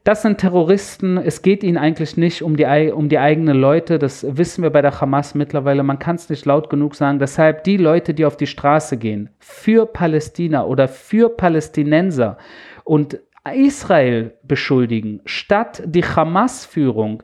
Das 0.04 0.24
sind 0.24 0.40
Terroristen. 0.40 1.18
Es 1.18 1.44
geht 1.44 1.64
ihnen 1.64 1.78
eigentlich 1.78 2.18
nicht 2.18 2.42
um 2.42 2.58
die, 2.58 2.92
um 2.92 3.08
die 3.08 3.20
eigenen 3.20 3.58
Leute. 3.58 4.00
Das 4.00 4.26
wissen 4.28 4.64
wir 4.64 4.72
bei 4.72 4.82
der 4.82 5.00
Hamas 5.00 5.36
mittlerweile. 5.36 5.84
Man 5.84 6.00
kann 6.00 6.16
es 6.16 6.30
nicht 6.30 6.46
laut 6.46 6.72
genug 6.72 6.96
sagen. 6.96 7.20
Deshalb 7.20 7.64
die 7.66 7.78
Leute, 7.78 8.16
die 8.16 8.26
auf 8.26 8.36
die 8.36 8.48
Straße 8.48 8.98
gehen 8.98 9.30
für 9.38 9.86
Palästina 9.86 10.66
oder 10.66 10.88
für 10.88 11.30
Palästinenser 11.30 12.40
und 12.84 13.20
Israel 13.54 14.34
beschuldigen, 14.44 15.22
statt 15.26 15.84
die 15.86 16.04
Hamas-Führung, 16.04 17.22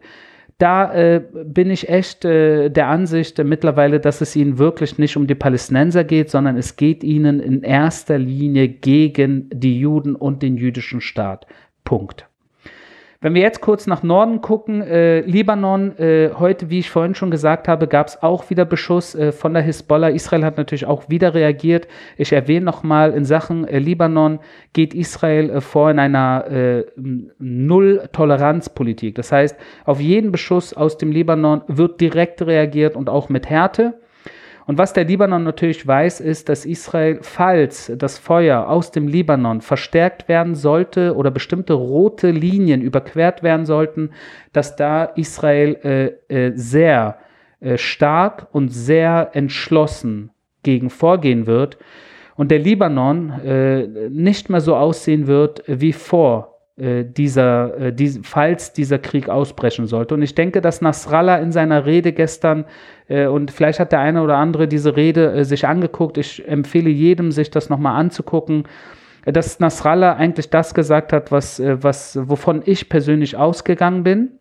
da 0.59 0.91
äh, 0.93 1.21
bin 1.45 1.69
ich 1.69 1.89
echt 1.89 2.25
äh, 2.25 2.69
der 2.69 2.87
Ansicht 2.87 3.37
äh, 3.37 3.43
mittlerweile, 3.43 3.99
dass 3.99 4.21
es 4.21 4.35
ihnen 4.35 4.57
wirklich 4.57 4.97
nicht 4.97 5.15
um 5.15 5.27
die 5.27 5.35
Palästinenser 5.35 6.03
geht, 6.03 6.31
sondern 6.31 6.57
es 6.57 6.75
geht 6.75 7.03
ihnen 7.03 7.39
in 7.39 7.61
erster 7.61 8.17
Linie 8.17 8.67
gegen 8.67 9.49
die 9.53 9.79
Juden 9.79 10.15
und 10.15 10.41
den 10.41 10.57
jüdischen 10.57 11.01
Staat. 11.01 11.45
Punkt. 11.83 12.26
Wenn 13.19 13.33
wir 13.33 13.41
jetzt 13.41 13.61
kurz 13.61 13.87
nach 13.87 14.03
Norden 14.03 14.41
gucken, 14.41 14.83
äh, 14.83 15.21
Libanon, 15.21 15.97
äh, 15.97 16.29
heute, 16.37 16.69
wie 16.69 16.77
ich 16.77 16.91
vorhin 16.91 17.15
schon 17.15 17.31
gesagt 17.31 17.67
habe, 17.67 17.87
gab 17.87 18.09
es 18.09 18.21
auch 18.21 18.51
wieder 18.51 18.63
Beschuss 18.63 19.15
äh, 19.15 19.31
von 19.31 19.55
der 19.55 19.63
Hisbollah. 19.63 20.09
Israel 20.09 20.45
hat 20.45 20.57
natürlich 20.57 20.85
auch 20.85 21.09
wieder 21.09 21.33
reagiert. 21.33 21.87
Ich 22.17 22.31
erwähne 22.31 22.65
nochmal, 22.65 23.13
in 23.13 23.25
Sachen 23.25 23.67
äh, 23.67 23.79
Libanon 23.79 24.37
geht 24.73 24.93
Israel 24.93 25.49
äh, 25.49 25.61
vor 25.61 25.89
in 25.89 25.97
einer 25.97 26.45
äh, 26.51 26.85
Null-Toleranz-Politik. 27.39 29.15
Das 29.15 29.31
heißt, 29.31 29.57
auf 29.85 29.99
jeden 29.99 30.31
Beschuss 30.31 30.75
aus 30.75 30.99
dem 30.99 31.11
Libanon 31.11 31.63
wird 31.67 31.99
direkt 31.99 32.43
reagiert 32.43 32.95
und 32.95 33.09
auch 33.09 33.29
mit 33.29 33.49
Härte. 33.49 33.99
Und 34.67 34.77
was 34.77 34.91
der 34.91 35.05
Libanon 35.05 35.45
natürlich 35.45 35.87
weiß, 35.87 36.19
ist, 36.19 36.49
dass 36.49 36.65
Israel, 36.65 37.19
falls 37.21 37.89
das 37.97 38.17
Feuer 38.17 38.67
aus 38.67 38.91
dem 38.91 39.07
Libanon 39.07 39.61
verstärkt 39.61 40.27
werden 40.27 40.55
sollte 40.55 41.15
oder 41.15 41.31
bestimmte 41.31 41.71
rote 41.71 42.31
Linien 42.31 42.81
überquert 42.81 43.43
werden 43.43 43.65
sollten, 43.65 44.11
dass 44.51 44.75
da 44.75 45.05
Israel 45.05 46.19
äh, 46.29 46.47
äh, 46.47 46.51
sehr 46.55 47.17
äh, 47.61 47.77
stark 47.77 48.47
und 48.51 48.67
sehr 48.67 49.29
entschlossen 49.33 50.31
gegen 50.63 50.89
vorgehen 50.89 51.47
wird 51.47 51.77
und 52.35 52.51
der 52.51 52.59
Libanon 52.59 53.29
äh, 53.45 54.09
nicht 54.09 54.49
mehr 54.49 54.59
so 54.59 54.75
aussehen 54.75 55.27
wird 55.27 55.63
wie 55.67 55.93
vor 55.93 56.56
dieser, 57.03 57.77
äh, 57.77 57.93
die, 57.93 58.19
falls 58.21 58.71
dieser 58.71 58.99
Krieg 58.99 59.29
ausbrechen 59.29 59.87
sollte. 59.87 60.13
Und 60.13 60.21
ich 60.21 60.35
denke, 60.35 60.61
dass 60.61 60.79
Nasrallah 60.79 61.37
in 61.37 61.51
seiner 61.51 61.87
Rede 61.87 62.13
gestern, 62.13 62.65
äh, 63.07 63.25
und 63.25 63.49
vielleicht 63.49 63.79
hat 63.79 63.91
der 63.91 63.99
eine 63.99 64.21
oder 64.21 64.37
andere 64.37 64.67
diese 64.67 64.95
Rede 64.95 65.33
äh, 65.33 65.43
sich 65.43 65.67
angeguckt, 65.67 66.19
ich 66.19 66.47
empfehle 66.47 66.91
jedem, 66.91 67.31
sich 67.31 67.49
das 67.49 67.69
nochmal 67.69 67.99
anzugucken, 67.99 68.65
dass 69.25 69.59
Nasrallah 69.59 70.13
eigentlich 70.13 70.51
das 70.51 70.75
gesagt 70.75 71.13
hat, 71.13 71.31
was, 71.31 71.59
äh, 71.59 71.81
was, 71.81 72.17
wovon 72.29 72.61
ich 72.63 72.89
persönlich 72.89 73.35
ausgegangen 73.35 74.03
bin. 74.03 74.33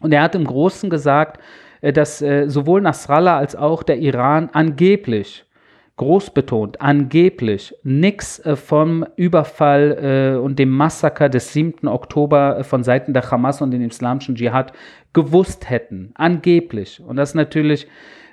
Und 0.00 0.12
er 0.12 0.22
hat 0.22 0.34
im 0.34 0.44
Großen 0.44 0.90
gesagt, 0.90 1.40
äh, 1.80 1.94
dass 1.94 2.18
sowohl 2.18 2.82
Nasrallah 2.82 3.38
als 3.38 3.56
auch 3.56 3.82
der 3.82 3.98
Iran 3.98 4.50
angeblich 4.52 5.46
groß 5.96 6.30
betont, 6.30 6.80
angeblich 6.80 7.74
nichts 7.84 8.40
äh, 8.40 8.56
vom 8.56 9.06
Überfall 9.16 10.34
äh, 10.34 10.38
und 10.38 10.58
dem 10.58 10.70
Massaker 10.70 11.28
des 11.28 11.52
7. 11.52 11.86
Oktober 11.86 12.58
äh, 12.58 12.64
von 12.64 12.82
Seiten 12.82 13.14
der 13.14 13.30
Hamas 13.30 13.62
und 13.62 13.70
dem 13.70 13.82
islamischen 13.82 14.34
Dschihad 14.34 14.72
gewusst 15.12 15.70
hätten. 15.70 16.10
Angeblich. 16.14 17.00
Und 17.00 17.16
das 17.16 17.30
ist 17.30 17.34
natürlich 17.36 17.86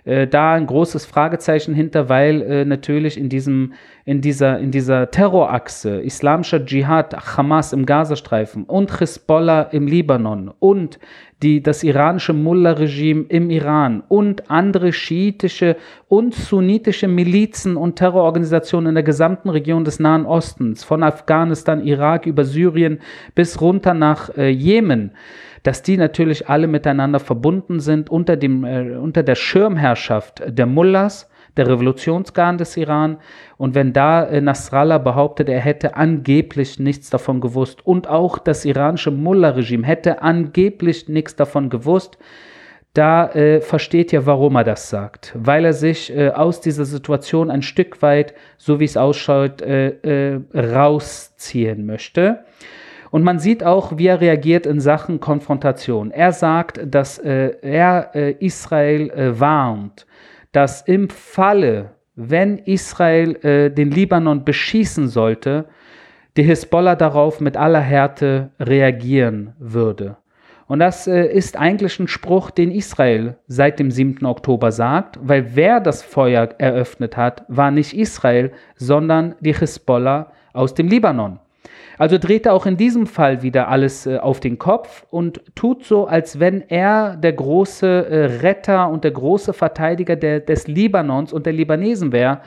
da 0.03 0.53
ein 0.53 0.65
großes 0.65 1.05
Fragezeichen 1.05 1.75
hinter, 1.75 2.09
weil 2.09 2.41
äh, 2.41 2.65
natürlich 2.65 3.19
in 3.19 3.29
diesem, 3.29 3.73
in 4.03 4.19
dieser, 4.19 4.57
in 4.57 4.71
dieser 4.71 5.11
Terrorachse 5.11 6.01
islamischer 6.01 6.65
Dschihad, 6.65 7.37
Hamas 7.37 7.71
im 7.71 7.85
Gazastreifen 7.85 8.63
und 8.63 8.99
Hezbollah 8.99 9.61
im 9.61 9.85
Libanon 9.85 10.51
und 10.57 10.97
die, 11.41 11.63
das 11.63 11.83
iranische 11.83 12.33
Mullah-Regime 12.33 13.25
im 13.29 13.49
Iran 13.49 14.03
und 14.07 14.49
andere 14.51 14.93
schiitische 14.93 15.75
und 16.07 16.35
sunnitische 16.35 17.07
Milizen 17.07 17.77
und 17.77 17.95
Terrororganisationen 17.95 18.89
in 18.89 18.95
der 18.95 19.03
gesamten 19.03 19.49
Region 19.49 19.83
des 19.83 19.99
Nahen 19.99 20.25
Ostens, 20.25 20.83
von 20.83 21.03
Afghanistan, 21.03 21.85
Irak 21.85 22.25
über 22.25 22.45
Syrien 22.45 22.99
bis 23.33 23.59
runter 23.59 23.93
nach 23.93 24.35
äh, 24.37 24.49
Jemen, 24.49 25.11
dass 25.63 25.83
die 25.83 25.97
natürlich 25.97 26.49
alle 26.49 26.67
miteinander 26.67 27.19
verbunden 27.19 27.79
sind 27.79 28.09
unter, 28.09 28.35
dem, 28.35 28.63
äh, 28.63 28.95
unter 28.97 29.23
der 29.23 29.35
Schirmherrschaft 29.35 30.43
der 30.47 30.65
Mullahs 30.65 31.29
der 31.57 31.67
Revolutionsgarn 31.67 32.57
des 32.57 32.77
Iran. 32.77 33.17
Und 33.57 33.75
wenn 33.75 33.93
da 33.93 34.23
äh, 34.23 34.41
Nasrallah 34.41 34.97
behauptet, 34.97 35.49
er 35.49 35.59
hätte 35.59 35.95
angeblich 35.95 36.79
nichts 36.79 37.09
davon 37.09 37.41
gewusst 37.41 37.85
und 37.85 38.07
auch 38.07 38.37
das 38.37 38.65
iranische 38.65 39.11
Mullah-Regime 39.11 39.85
hätte 39.85 40.21
angeblich 40.21 41.09
nichts 41.09 41.35
davon 41.35 41.69
gewusst, 41.69 42.17
da 42.93 43.29
äh, 43.29 43.61
versteht 43.61 44.11
ihr, 44.11 44.25
warum 44.25 44.55
er 44.55 44.65
das 44.65 44.89
sagt. 44.89 45.33
Weil 45.35 45.63
er 45.63 45.73
sich 45.73 46.15
äh, 46.15 46.29
aus 46.29 46.59
dieser 46.59 46.85
Situation 46.85 47.49
ein 47.49 47.61
Stück 47.61 48.01
weit, 48.01 48.33
so 48.57 48.79
wie 48.79 48.85
es 48.85 48.97
ausschaut, 48.97 49.61
äh, 49.61 50.33
äh 50.33 50.41
rausziehen 50.53 51.85
möchte. 51.85 52.43
Und 53.09 53.23
man 53.23 53.39
sieht 53.39 53.63
auch, 53.63 53.97
wie 53.97 54.07
er 54.07 54.21
reagiert 54.21 54.65
in 54.65 54.79
Sachen 54.79 55.19
Konfrontation. 55.19 56.11
Er 56.11 56.31
sagt, 56.31 56.79
dass 56.83 57.17
äh, 57.17 57.55
er 57.61 58.41
Israel 58.41 59.37
warnt, 59.37 60.05
dass 60.51 60.81
im 60.81 61.09
Falle, 61.09 61.91
wenn 62.15 62.57
Israel 62.57 63.35
äh, 63.45 63.69
den 63.69 63.91
Libanon 63.91 64.43
beschießen 64.43 65.07
sollte, 65.07 65.65
die 66.37 66.43
Hisbollah 66.43 66.95
darauf 66.95 67.39
mit 67.39 67.57
aller 67.57 67.79
Härte 67.81 68.51
reagieren 68.59 69.53
würde. 69.59 70.17
Und 70.67 70.79
das 70.79 71.05
äh, 71.05 71.25
ist 71.25 71.57
eigentlich 71.57 71.99
ein 71.99 72.07
Spruch, 72.07 72.49
den 72.49 72.71
Israel 72.71 73.35
seit 73.47 73.79
dem 73.79 73.91
7. 73.91 74.25
Oktober 74.25 74.71
sagt, 74.71 75.19
weil 75.21 75.55
wer 75.55 75.81
das 75.81 76.01
Feuer 76.01 76.47
eröffnet 76.59 77.17
hat, 77.17 77.43
war 77.49 77.71
nicht 77.71 77.93
Israel, 77.93 78.53
sondern 78.75 79.35
die 79.41 79.53
Hisbollah 79.53 80.31
aus 80.53 80.73
dem 80.73 80.87
Libanon. 80.87 81.39
Also 81.97 82.17
dreht 82.17 82.45
er 82.45 82.53
auch 82.53 82.65
in 82.65 82.77
diesem 82.77 83.07
Fall 83.07 83.41
wieder 83.41 83.67
alles 83.67 84.05
äh, 84.05 84.17
auf 84.17 84.39
den 84.39 84.57
Kopf 84.57 85.05
und 85.09 85.41
tut 85.55 85.85
so, 85.85 86.05
als 86.07 86.39
wenn 86.39 86.63
er 86.69 87.15
der 87.15 87.33
große 87.33 87.87
äh, 87.87 88.25
Retter 88.41 88.89
und 88.89 89.03
der 89.03 89.11
große 89.11 89.53
Verteidiger 89.53 90.15
der, 90.15 90.39
des 90.39 90.67
Libanons 90.67 91.33
und 91.33 91.45
der 91.45 91.53
Libanesen 91.53 92.11
wäre. 92.11 92.41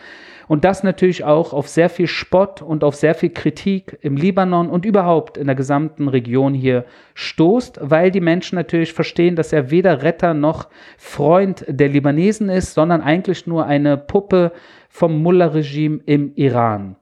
Und 0.48 0.64
das 0.64 0.82
natürlich 0.82 1.24
auch 1.24 1.52
auf 1.52 1.68
sehr 1.68 1.88
viel 1.88 2.06
Spott 2.06 2.62
und 2.62 2.84
auf 2.84 2.94
sehr 2.94 3.14
viel 3.14 3.30
Kritik 3.30 3.98
im 4.02 4.16
Libanon 4.16 4.68
und 4.68 4.84
überhaupt 4.84 5.36
in 5.36 5.46
der 5.46 5.56
gesamten 5.56 6.08
Region 6.08 6.54
hier 6.54 6.84
stoßt, 7.14 7.78
weil 7.82 8.10
die 8.10 8.20
Menschen 8.20 8.56
natürlich 8.56 8.92
verstehen, 8.92 9.36
dass 9.36 9.52
er 9.52 9.70
weder 9.70 10.02
Retter 10.02 10.34
noch 10.34 10.68
Freund 10.98 11.64
der 11.68 11.88
Libanesen 11.88 12.48
ist, 12.48 12.74
sondern 12.74 13.00
eigentlich 13.00 13.46
nur 13.46 13.66
eine 13.66 13.96
Puppe 13.96 14.52
vom 14.94 15.22
Mullah-Regime 15.22 16.00
im 16.06 16.32
Iran. 16.36 16.94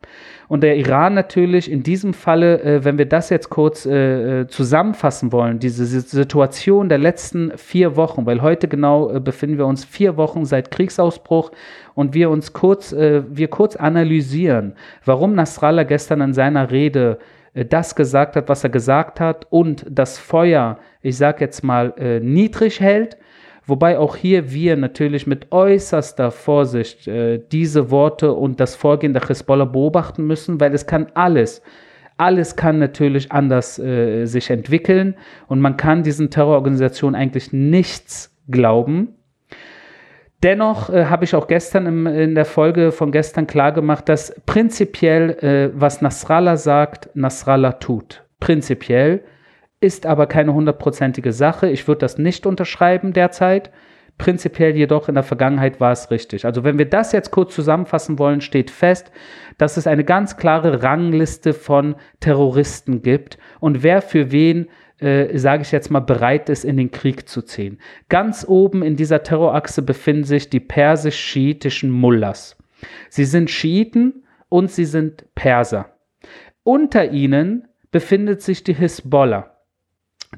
Und 0.49 0.63
der 0.63 0.77
Iran 0.77 1.13
natürlich 1.13 1.71
in 1.71 1.83
diesem 1.83 2.15
Falle, 2.15 2.63
äh, 2.63 2.85
wenn 2.85 2.97
wir 2.97 3.07
das 3.07 3.29
jetzt 3.29 3.51
kurz 3.51 3.85
äh, 3.85 4.41
äh, 4.41 4.47
zusammenfassen 4.47 5.31
wollen, 5.31 5.59
diese 5.59 5.85
Situation 5.85 6.89
der 6.89 6.99
letzten 6.99 7.53
vier 7.57 7.97
Wochen, 7.97 8.25
weil 8.25 8.41
heute 8.41 8.67
genau 8.67 9.11
äh, 9.11 9.21
befinden 9.21 9.59
wir 9.59 9.67
uns 9.67 9.85
vier 9.85 10.17
Wochen 10.17 10.47
seit 10.47 10.71
Kriegsausbruch 10.71 11.53
und 11.95 12.15
wir 12.15 12.31
uns 12.31 12.53
kurz, 12.53 12.93
äh, 12.93 13.23
wir 13.29 13.49
kurz 13.49 13.77
analysieren, 13.77 14.75
warum 15.05 15.35
Nasrallah 15.35 15.85
gestern 15.85 16.21
in 16.21 16.35
seiner 16.35 16.71
Rede 16.71 17.19
äh, 17.55 17.65
das 17.65 17.95
gesagt 17.95 18.37
hat, 18.37 18.49
was 18.49 18.65
er 18.65 18.71
gesagt 18.71 19.21
hat 19.21 19.47
und 19.51 19.87
das 19.89 20.19
Feuer, 20.19 20.79
ich 21.03 21.17
sage 21.17 21.45
jetzt 21.45 21.63
mal, 21.63 22.21
niedrig 22.23 22.81
hält 22.81 23.17
Wobei 23.65 23.99
auch 23.99 24.17
hier 24.17 24.51
wir 24.51 24.77
natürlich 24.77 25.27
mit 25.27 25.53
äußerster 25.53 26.33
Vorsicht 26.33 27.07
äh, 27.07 27.41
diese 27.53 27.91
Worte 27.91 28.33
und 28.33 28.59
das 28.59 28.75
Vorgehen 28.75 29.13
der 29.13 29.29
Hezbollah 29.29 29.67
beobachten 29.67 30.27
müssen, 30.27 30.61
weil 30.61 30.75
es 30.75 30.87
kann 30.87 31.07
alles, 31.15 31.63
alles 32.17 32.57
kann 32.57 32.81
natürlich 32.81 33.31
anders 33.31 33.79
äh, 33.79 34.27
sich 34.27 34.51
entwickeln 34.51 35.15
und 35.47 35.61
man 35.61 35.77
kann 35.77 36.03
diesen 36.03 36.31
Terrororganisationen 36.31 37.15
eigentlich 37.15 37.53
nichts 37.53 38.37
glauben. 38.51 39.15
Dennoch 40.43 40.91
äh, 40.91 41.07
habe 41.07 41.25
ich 41.25 41.35
auch 41.35 41.47
gestern 41.47 41.87
im, 41.87 42.07
in 42.07 42.35
der 42.35 42.45
Folge 42.45 42.91
von 42.91 43.13
gestern 43.13 43.47
klar 43.47 43.73
gemacht, 43.73 44.09
dass 44.09 44.35
prinzipiell, 44.45 45.31
äh, 45.43 45.71
was 45.75 46.03
Nasrallah 46.03 46.57
sagt, 46.57 47.11
Nasrallah 47.15 47.73
tut. 47.75 48.25
Prinzipiell 48.41 49.23
ist 49.81 50.05
aber 50.05 50.27
keine 50.27 50.53
hundertprozentige 50.53 51.33
Sache. 51.33 51.69
Ich 51.69 51.87
würde 51.87 52.01
das 52.01 52.19
nicht 52.19 52.45
unterschreiben 52.45 53.13
derzeit. 53.13 53.71
Prinzipiell 54.19 54.77
jedoch 54.77 55.09
in 55.09 55.15
der 55.15 55.25
Vergangenheit 55.25 55.81
war 55.81 55.93
es 55.93 56.11
richtig. 56.11 56.45
Also 56.45 56.65
wenn 56.65 56.79
wir 56.79 56.89
das 56.89 57.13
jetzt 57.13 57.31
kurz 57.31 57.55
zusammenfassen 57.55 58.19
wollen, 58.19 58.41
steht 58.41 58.71
fest, 58.71 59.11
dass 59.59 59.77
es 59.77 59.87
eine 59.87 60.05
ganz 60.05 60.37
klare 60.37 60.83
Rangliste 60.83 61.55
von 61.55 61.97
Terroristen 62.21 63.03
gibt 63.03 63.39
und 63.59 63.83
wer 63.83 64.03
für 64.03 64.31
wen 64.31 64.69
äh, 65.03 65.39
sage 65.39 65.63
ich 65.63 65.73
jetzt 65.73 65.91
mal, 65.91 66.01
bereit 66.01 66.49
ist, 66.49 66.65
in 66.65 66.77
den 66.77 66.91
Krieg 66.91 67.29
zu 67.29 67.43
ziehen. 67.43 67.79
Ganz 68.09 68.45
oben 68.49 68.83
in 68.83 68.97
dieser 68.97 69.23
Terrorachse 69.23 69.83
befinden 69.83 70.25
sich 70.25 70.51
die 70.51 70.61
persisch-schiitischen 70.61 71.91
Mullahs. 71.91 72.57
Sie 73.09 73.25
sind 73.25 73.51
Schiiten 73.51 74.25
und 74.49 74.71
sie 74.71 74.85
sind 74.85 75.25
Perser. 75.35 75.91
Unter 76.65 77.11
ihnen 77.11 77.69
befindet 77.91 78.43
sich 78.43 78.65
die 78.65 78.75
Hisbollah. 78.75 79.57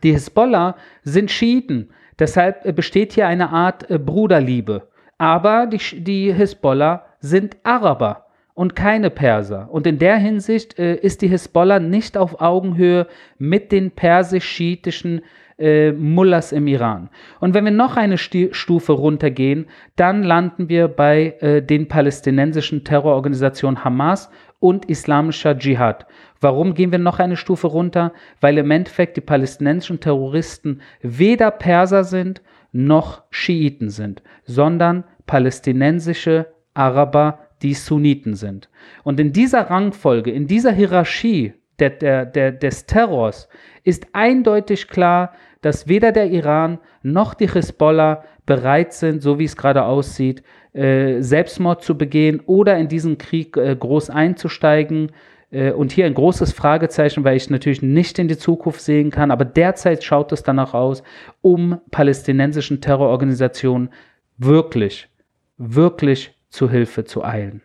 Die 0.02 0.12
Hisbollah 0.12 0.76
sind 1.02 1.30
Schiiten, 1.30 1.90
deshalb 2.18 2.64
äh, 2.64 2.72
besteht 2.72 3.12
hier 3.12 3.28
eine 3.28 3.50
Art 3.50 3.90
äh, 3.90 3.98
Bruderliebe. 3.98 4.88
Aber 5.18 5.66
die, 5.66 6.02
die 6.02 6.32
Hisbollah 6.32 7.06
sind 7.20 7.56
Araber 7.62 8.23
und 8.54 8.76
keine 8.76 9.10
Perser. 9.10 9.68
Und 9.70 9.86
in 9.86 9.98
der 9.98 10.16
Hinsicht 10.16 10.78
äh, 10.78 10.94
ist 10.94 11.22
die 11.22 11.28
Hisbollah 11.28 11.80
nicht 11.80 12.16
auf 12.16 12.40
Augenhöhe 12.40 13.08
mit 13.38 13.72
den 13.72 13.90
persisch-schiitischen 13.90 15.22
äh, 15.58 15.92
Mullahs 15.92 16.52
im 16.52 16.66
Iran. 16.66 17.10
Und 17.40 17.54
wenn 17.54 17.64
wir 17.64 17.72
noch 17.72 17.96
eine 17.96 18.18
Sti 18.18 18.50
Stufe 18.52 18.92
runtergehen, 18.92 19.66
dann 19.96 20.22
landen 20.22 20.68
wir 20.68 20.88
bei 20.88 21.36
äh, 21.40 21.62
den 21.62 21.88
palästinensischen 21.88 22.84
Terrororganisationen 22.84 23.84
Hamas 23.84 24.30
und 24.60 24.86
islamischer 24.86 25.56
Dschihad. 25.58 26.06
Warum 26.40 26.74
gehen 26.74 26.90
wir 26.90 26.98
noch 26.98 27.18
eine 27.18 27.36
Stufe 27.36 27.66
runter? 27.66 28.12
Weil 28.40 28.58
im 28.58 28.70
Endeffekt 28.70 29.16
die 29.16 29.20
palästinensischen 29.20 30.00
Terroristen 30.00 30.80
weder 31.02 31.50
Perser 31.50 32.04
sind 32.04 32.42
noch 32.72 33.22
Schiiten 33.30 33.88
sind, 33.88 34.22
sondern 34.44 35.04
palästinensische 35.26 36.46
Araber, 36.74 37.38
die 37.62 37.74
Sunniten 37.74 38.34
sind. 38.34 38.68
Und 39.02 39.20
in 39.20 39.32
dieser 39.32 39.70
Rangfolge, 39.70 40.30
in 40.30 40.46
dieser 40.46 40.72
Hierarchie 40.72 41.54
der, 41.78 41.90
der, 41.90 42.26
der, 42.26 42.52
des 42.52 42.86
Terrors 42.86 43.48
ist 43.82 44.06
eindeutig 44.12 44.88
klar, 44.88 45.32
dass 45.60 45.88
weder 45.88 46.12
der 46.12 46.30
Iran 46.30 46.78
noch 47.02 47.34
die 47.34 47.50
Hisbollah 47.50 48.24
bereit 48.46 48.92
sind, 48.92 49.22
so 49.22 49.38
wie 49.38 49.44
es 49.44 49.56
gerade 49.56 49.84
aussieht, 49.84 50.42
äh, 50.72 51.20
Selbstmord 51.20 51.82
zu 51.82 51.96
begehen 51.96 52.40
oder 52.46 52.76
in 52.76 52.88
diesen 52.88 53.18
Krieg 53.18 53.56
äh, 53.56 53.74
groß 53.74 54.10
einzusteigen. 54.10 55.12
Äh, 55.50 55.72
und 55.72 55.92
hier 55.92 56.06
ein 56.06 56.14
großes 56.14 56.52
Fragezeichen, 56.52 57.24
weil 57.24 57.36
ich 57.36 57.48
natürlich 57.48 57.80
nicht 57.80 58.18
in 58.18 58.28
die 58.28 58.36
Zukunft 58.36 58.80
sehen 58.80 59.10
kann, 59.10 59.30
aber 59.30 59.44
derzeit 59.44 60.04
schaut 60.04 60.32
es 60.32 60.42
danach 60.42 60.74
aus, 60.74 61.02
um 61.40 61.80
palästinensischen 61.90 62.80
Terrororganisationen 62.80 63.90
wirklich, 64.36 65.08
wirklich 65.56 66.33
zu 66.54 66.70
Hilfe 66.70 67.04
zu 67.04 67.24
eilen. 67.24 67.62